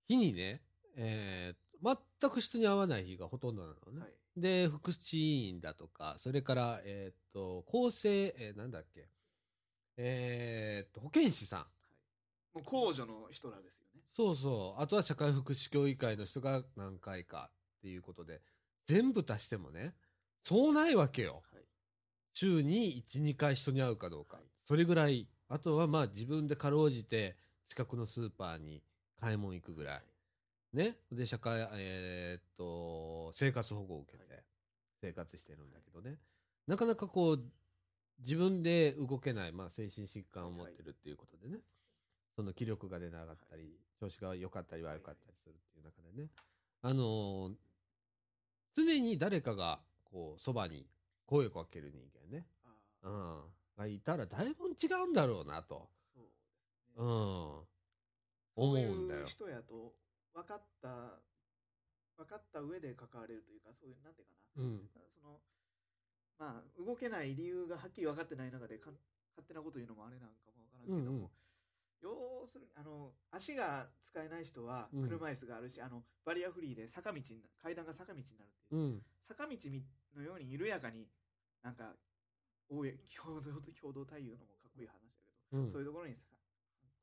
[0.08, 0.62] 日にね
[0.96, 4.08] えー全く人に会わない日がほとんどなのね、はい。
[4.11, 9.08] はいで福祉委員だとかそれからえーっと厚生、えーなんだっけ。
[9.96, 11.66] えーっと保健師さん。
[12.54, 14.00] もう公助の人らですよね。
[14.12, 14.82] そうそう。
[14.82, 18.40] あとは社会福祉協議会の人が何回かっていうことで
[18.86, 19.94] 全部足してもね
[20.42, 21.42] そうないわけよ。
[21.49, 21.49] はい
[22.33, 24.47] 週に12回人に会うかどうか、はい。
[24.64, 25.28] それぐらい。
[25.49, 27.37] あとはまあ自分でかろうじて
[27.68, 28.83] 近くのスーパーに
[29.20, 30.03] 買い物行くぐらい。
[30.72, 30.97] ね。
[31.11, 34.45] で社会えーっと生活保護を受けてはい。
[35.03, 36.18] 生活してるんだけどね、
[36.66, 37.43] なかなかこう
[38.20, 41.61] 自分で動けない、まあ、精神疾患を持ってるっていうことでね、
[42.37, 45.83] その気力が出なかったり、調子が良かったり悪かったりするってい。
[45.83, 46.28] う中でね、
[46.83, 47.53] あのー
[48.72, 50.87] 常に誰かがこうそばに
[51.31, 52.45] 声をかける人間ね、
[53.05, 53.41] うん、
[53.78, 57.66] がいたらだいぶ違うんだろうなと、そううん、思
[58.57, 59.20] そううんだよ。
[59.20, 59.26] いう。
[59.26, 59.95] 人やと
[60.35, 60.89] 分かった
[62.16, 64.62] 分かった上で関われるというかそういうなんていうかな。
[64.64, 64.91] うん。
[64.91, 65.39] その
[66.37, 68.91] まあ動けない理由がはっきり分かってない中でか
[69.37, 71.31] 勝手なこと言うのもあれなんかも分からんけども、うんうん。
[72.03, 75.09] 要するにあの足が使えない人はうん。
[75.09, 77.20] 車椅子があるし、あのバリアフリーで坂道
[77.62, 79.03] 階段が坂道になるっていう、うん。
[79.28, 79.57] 坂道
[80.16, 81.07] のように緩やかに
[81.62, 81.92] なんか
[82.68, 82.84] 共
[83.40, 85.72] 同共同対応のもかっこいい話だけど、うん。
[85.72, 86.22] そういうところにさ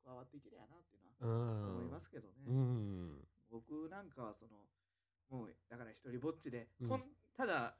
[0.04, 3.24] 加わっていけりゃなっていうのは思いますけどね、うん。
[3.50, 4.56] 僕なんかはその
[5.30, 7.02] もうだから一人ぼっちで、うん。
[7.36, 7.76] ただ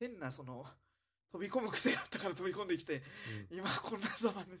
[0.00, 0.64] 変なその
[1.30, 3.02] 飛び込む癖があったから飛び込んできて
[3.50, 4.58] 今こんなざまになっ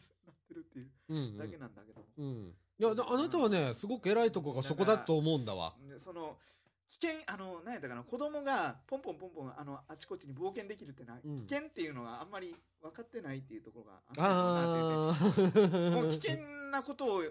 [0.48, 5.74] てるっていううんだけなんだけども、うん、いやだあなたはねすごく偉いとこがそこだと思うんだわ。
[5.88, 6.36] でその
[7.00, 11.46] 危険あの何やったかな子供がポンポンポンポンあのあちこちに冒険できるってのは、うん。
[11.46, 16.36] 危険っていうのがあんまり分かってないっていうところがああったのかなってあいうねもう危険
[16.70, 17.22] なことを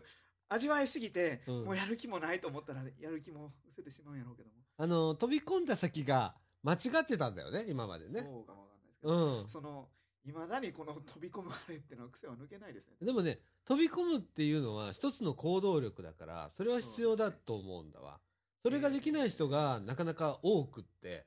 [0.49, 1.63] 味わいすぎて、うん。
[1.65, 8.21] もうやる気もないと思ったらやる気も失せてしまうんやろうけども、あの飛び込んだ先が間違ってたんだよね今までね。
[8.21, 9.87] そうかもわかんないですけど、うん、その
[10.25, 12.95] いまだにこの飛び込むあれっていうのは癖は抜けないですね。
[13.01, 18.19] でもね飛び込むっていうのは一つの行動力だからそれは必要だと思うんだわ。
[18.63, 21.25] それができない人がなかなか多くって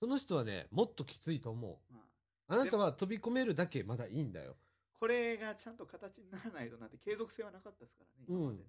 [0.00, 1.94] その人はねもっときついと思う。
[1.94, 4.56] まああなたは飛び込めるだけまだいいんだよ。
[5.00, 8.64] これがちゃんと形にならないとなって継続性はなかったですからね、今までね。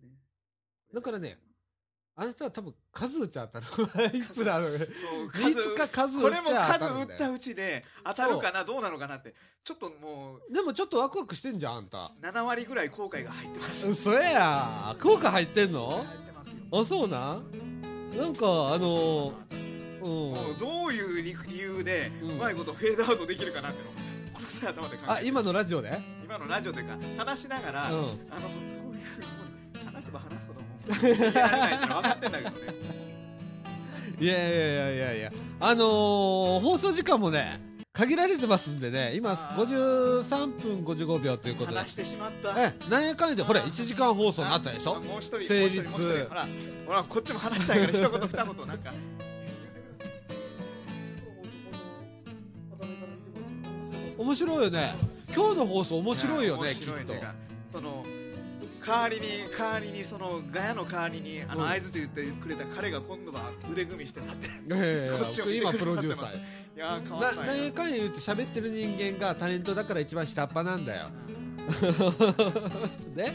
[0.94, 1.38] だからね
[2.16, 3.66] あなたは多分数打ち当たる
[4.18, 4.70] いくらある。
[4.70, 7.08] そう率か数これも打ちゃ当た数るんだよ。
[7.10, 9.34] 打ったうちで当たるかなどうなのかなって
[9.64, 12.12] ちょっともうでもちょっとワクワクしてんじゃんあんた。
[12.22, 13.88] 7割ぐらい後悔が入ってます。
[13.90, 14.96] 嘘や。
[15.02, 15.90] 効果入ってんの？
[15.90, 16.82] 入ってますよ。
[16.82, 17.44] あそうなん？
[18.18, 19.34] なんかあの
[20.02, 20.58] うん。
[20.58, 23.94] どういう理理由でうまいことフェードアウトできるかなっていうのを
[24.34, 25.12] この際頭で考えて。
[25.12, 26.02] あ今のラジオで？
[26.24, 27.90] 今のラジオというか話しながら、うん。
[27.90, 28.08] あのど
[28.92, 29.04] ういう
[29.86, 32.56] 話せば話すほどもいってのは分かってんだけどね。
[34.18, 37.60] いやいやいやいやいやあのー放送時間もね
[37.96, 41.78] 限られてますんでね今53分55秒ということで。
[41.78, 42.54] 話してしまった。
[42.62, 44.96] え何やかんやでほら1時間放送になったでしょ？
[45.02, 45.84] もう一人成立
[46.28, 46.48] ほら
[46.86, 48.94] ほらこっちも話したいから 一言二言なんか。
[54.18, 54.96] 面白いよね。
[55.36, 56.94] 今日の放送面白いよねきっと。
[57.72, 58.04] その
[58.86, 59.28] 代わりに
[59.58, 66.42] 代わりにそのガヤの代わりにあのうん合図言ってくれた彼が今度は腕組みして立ってこっちを見てくれプロデューサーい
[66.76, 71.08] やー変わなんない何やかんや言って喋ってる人間がタレントだから一番下っ端なんだよ。
[73.16, 73.34] ね？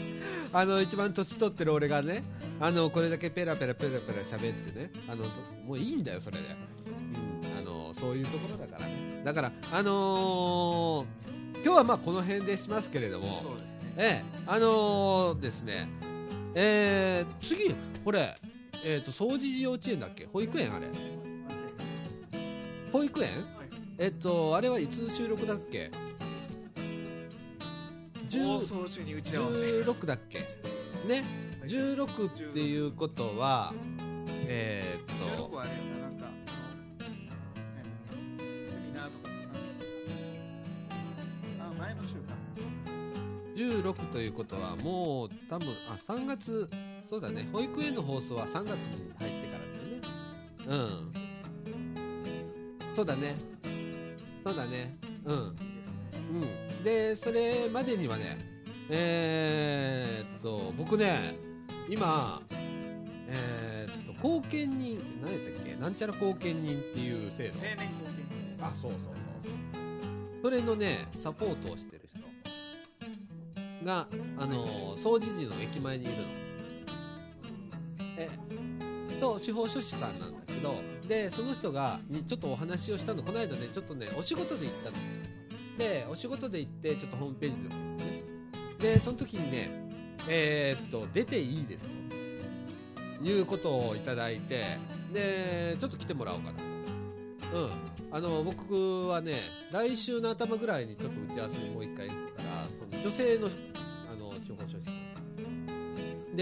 [0.53, 2.23] あの一番年取ってる俺がね
[2.61, 5.25] あのこれだけペラペラペラペラ喋ってねあの
[5.65, 8.85] もういいんだよそれで、うん、あのそういうところだから。
[8.85, 11.31] ねだからあのー
[11.63, 13.39] 今日はまあこの辺でしますけれども。
[13.41, 13.65] そうです。
[13.65, 15.87] ねええあのーですね
[16.55, 17.73] えー、次
[18.03, 18.35] これ
[18.83, 20.25] えっ、と掃除幼稚園だっけ？
[20.33, 20.87] 保育園あれ。
[22.91, 23.29] 保育園？
[23.29, 23.69] はい。
[23.99, 25.91] えっとあれはいつ収録だっけ？
[28.31, 29.55] 放10送中に打ち合わせ。
[29.83, 30.39] 16だっけ？
[31.07, 31.23] ね。
[31.59, 31.69] はい。
[31.69, 33.71] 16っていうことは
[34.47, 35.20] えーっ
[43.61, 46.67] 16ということはもう多分あ3月
[47.09, 47.47] そうだね。
[47.51, 50.01] 保育園の放送は3月に入ってからだよね。
[50.67, 50.75] う
[52.89, 52.93] ん。
[52.95, 53.35] そうだね。
[54.45, 54.97] そうだね。
[55.25, 55.35] うん。
[55.35, 55.39] う
[56.79, 56.83] ん。
[56.83, 58.39] でそれまでにはね
[58.89, 61.35] えー、っと僕ね
[61.87, 62.41] 今
[63.27, 65.75] えー、っと後見人何やったっけ？
[65.75, 67.55] なんちゃら後見人っていう制度。
[67.55, 67.91] 青年貢
[68.57, 69.51] 献あそうそうそうそう。
[70.43, 71.99] それのねサポートをしてる。
[71.99, 72.00] 人
[73.83, 74.07] が
[74.37, 76.19] あの掃除時の駅前にいるの。
[78.17, 78.29] え
[79.19, 80.75] と司法書士さんなんだけど
[81.07, 83.23] でその人がにちょっとお話をしたの。
[83.23, 84.97] この間ねちょっとねお仕事で行ったの。
[85.77, 87.75] でお仕事で行ってちょっとホームページで。
[87.75, 88.23] ね
[88.79, 89.69] でその時にね
[90.27, 91.83] えーっと出ていいです
[93.19, 94.63] ということをいただいて
[95.13, 96.63] でちょっと来てもらおうかなと。
[97.53, 97.91] うん。
[98.13, 99.35] あの僕はね
[99.71, 103.47] 来週の頭ぐらいにちょっと打ち合わせにもう一回行くからその女性の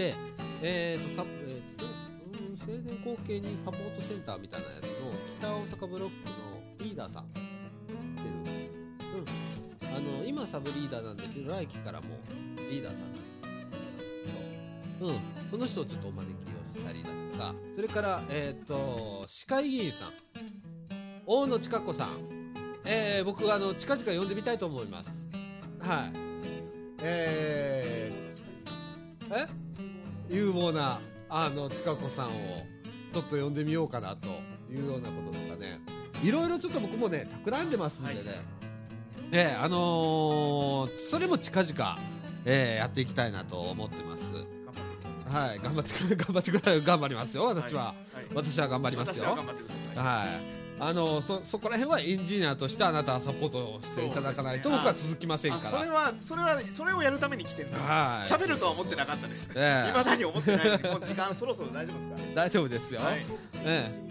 [0.00, 0.14] で
[0.62, 4.90] えー、とサえーとうん青年後継にサポートセンターみたいなやつの
[5.38, 6.34] 北大阪ブロックの
[6.78, 8.70] リーダーさんしてる。
[9.82, 9.94] うん。
[9.94, 12.06] あの今サブリーダーなんだけど来期からも
[12.70, 13.24] リーダーさんなんです
[14.98, 15.16] けどうん。
[15.50, 17.54] その人をちょっとお招きをしたりだとか。
[17.76, 20.12] それからえっ、と市会議員さん
[21.26, 22.08] 大野千佳子さん、
[22.86, 25.26] えー、僕はあの近々呼んでみたいと思います。
[25.80, 26.12] はい。
[27.02, 29.59] えー、え？
[30.30, 32.30] 有望なあの千佳子さんを
[33.12, 34.28] ちょっと呼んでみようかなと
[34.72, 35.80] いうようなこととかね。
[36.22, 38.44] いろいろちょっと僕もね企んでますんでね、
[39.32, 41.98] えーあのーそれも近々、
[42.44, 44.30] えーやっていきたいなと思ってます。
[44.32, 45.48] 頑張ってください。
[45.48, 46.80] はい頑張って頑張ってください。
[46.82, 48.34] 頑張りますよ私は、はい。
[48.34, 49.36] 私は頑張りますよ。
[49.96, 50.24] は
[50.56, 50.59] い。
[50.82, 55.92] あのそそこら辺はエンジニアとしてあなたはサポートしていただかないと僕は続きませんあそれから。
[55.92, 57.86] はそれはそれをやるために来てるんです。
[57.86, 58.26] はい。
[58.26, 59.50] 喋るとは思ってなかったです。
[59.54, 59.92] ええ。
[59.92, 63.00] 未だに思ってないもう時間そろそろ大丈夫です 大丈夫ですよ。
[63.64, 64.10] えい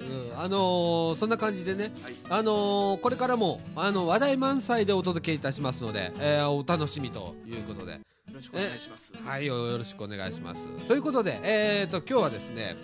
[0.00, 2.14] うん、あのーそんな感じでね、はい。
[2.30, 7.98] あのーこれからもあの話題満載でお届けいたしますので、えーお楽しみということで、よ
[8.40, 9.12] ろしくお願いします。
[9.24, 10.66] はい、よよろしくお願いします。
[10.88, 12.76] ということで、えー、と今日はですね、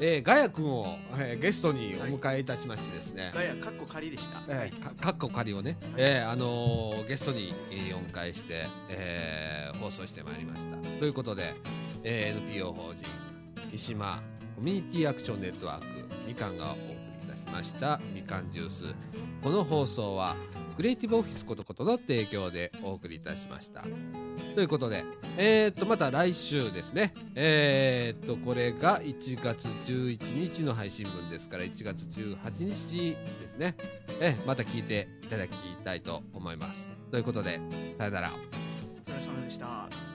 [0.00, 4.40] えーガヤ君を、えーゲストにお迎えいたしましてですね、ガヤカッコ仮でした。
[4.48, 10.76] えーかかっこ仮をね、えーあのーゲストに、えーお迎えして、えー放送してまいりました。
[10.98, 11.54] ということで、
[12.04, 13.02] えー NPO 法人
[13.72, 14.22] 三島
[14.56, 15.86] コミュニティアクションネットワーク
[16.26, 16.96] みかんがお送りい
[17.28, 18.00] たしました。
[18.14, 18.94] みかんジュース。
[19.42, 20.36] この放送は
[20.76, 23.84] クリエイティブオフィスことことの提供でお送りいたしました。
[24.54, 25.04] ということで、
[25.36, 27.12] えー、っとまた来週ですね。
[27.34, 33.76] えー、っとこれが1月11日の配信分ですから1月18日ですね。
[34.20, 36.88] えーまた聞いていただきたいと思います。
[37.10, 37.60] ということで
[37.98, 38.30] さよなら。
[38.30, 40.11] お疲れ様でした。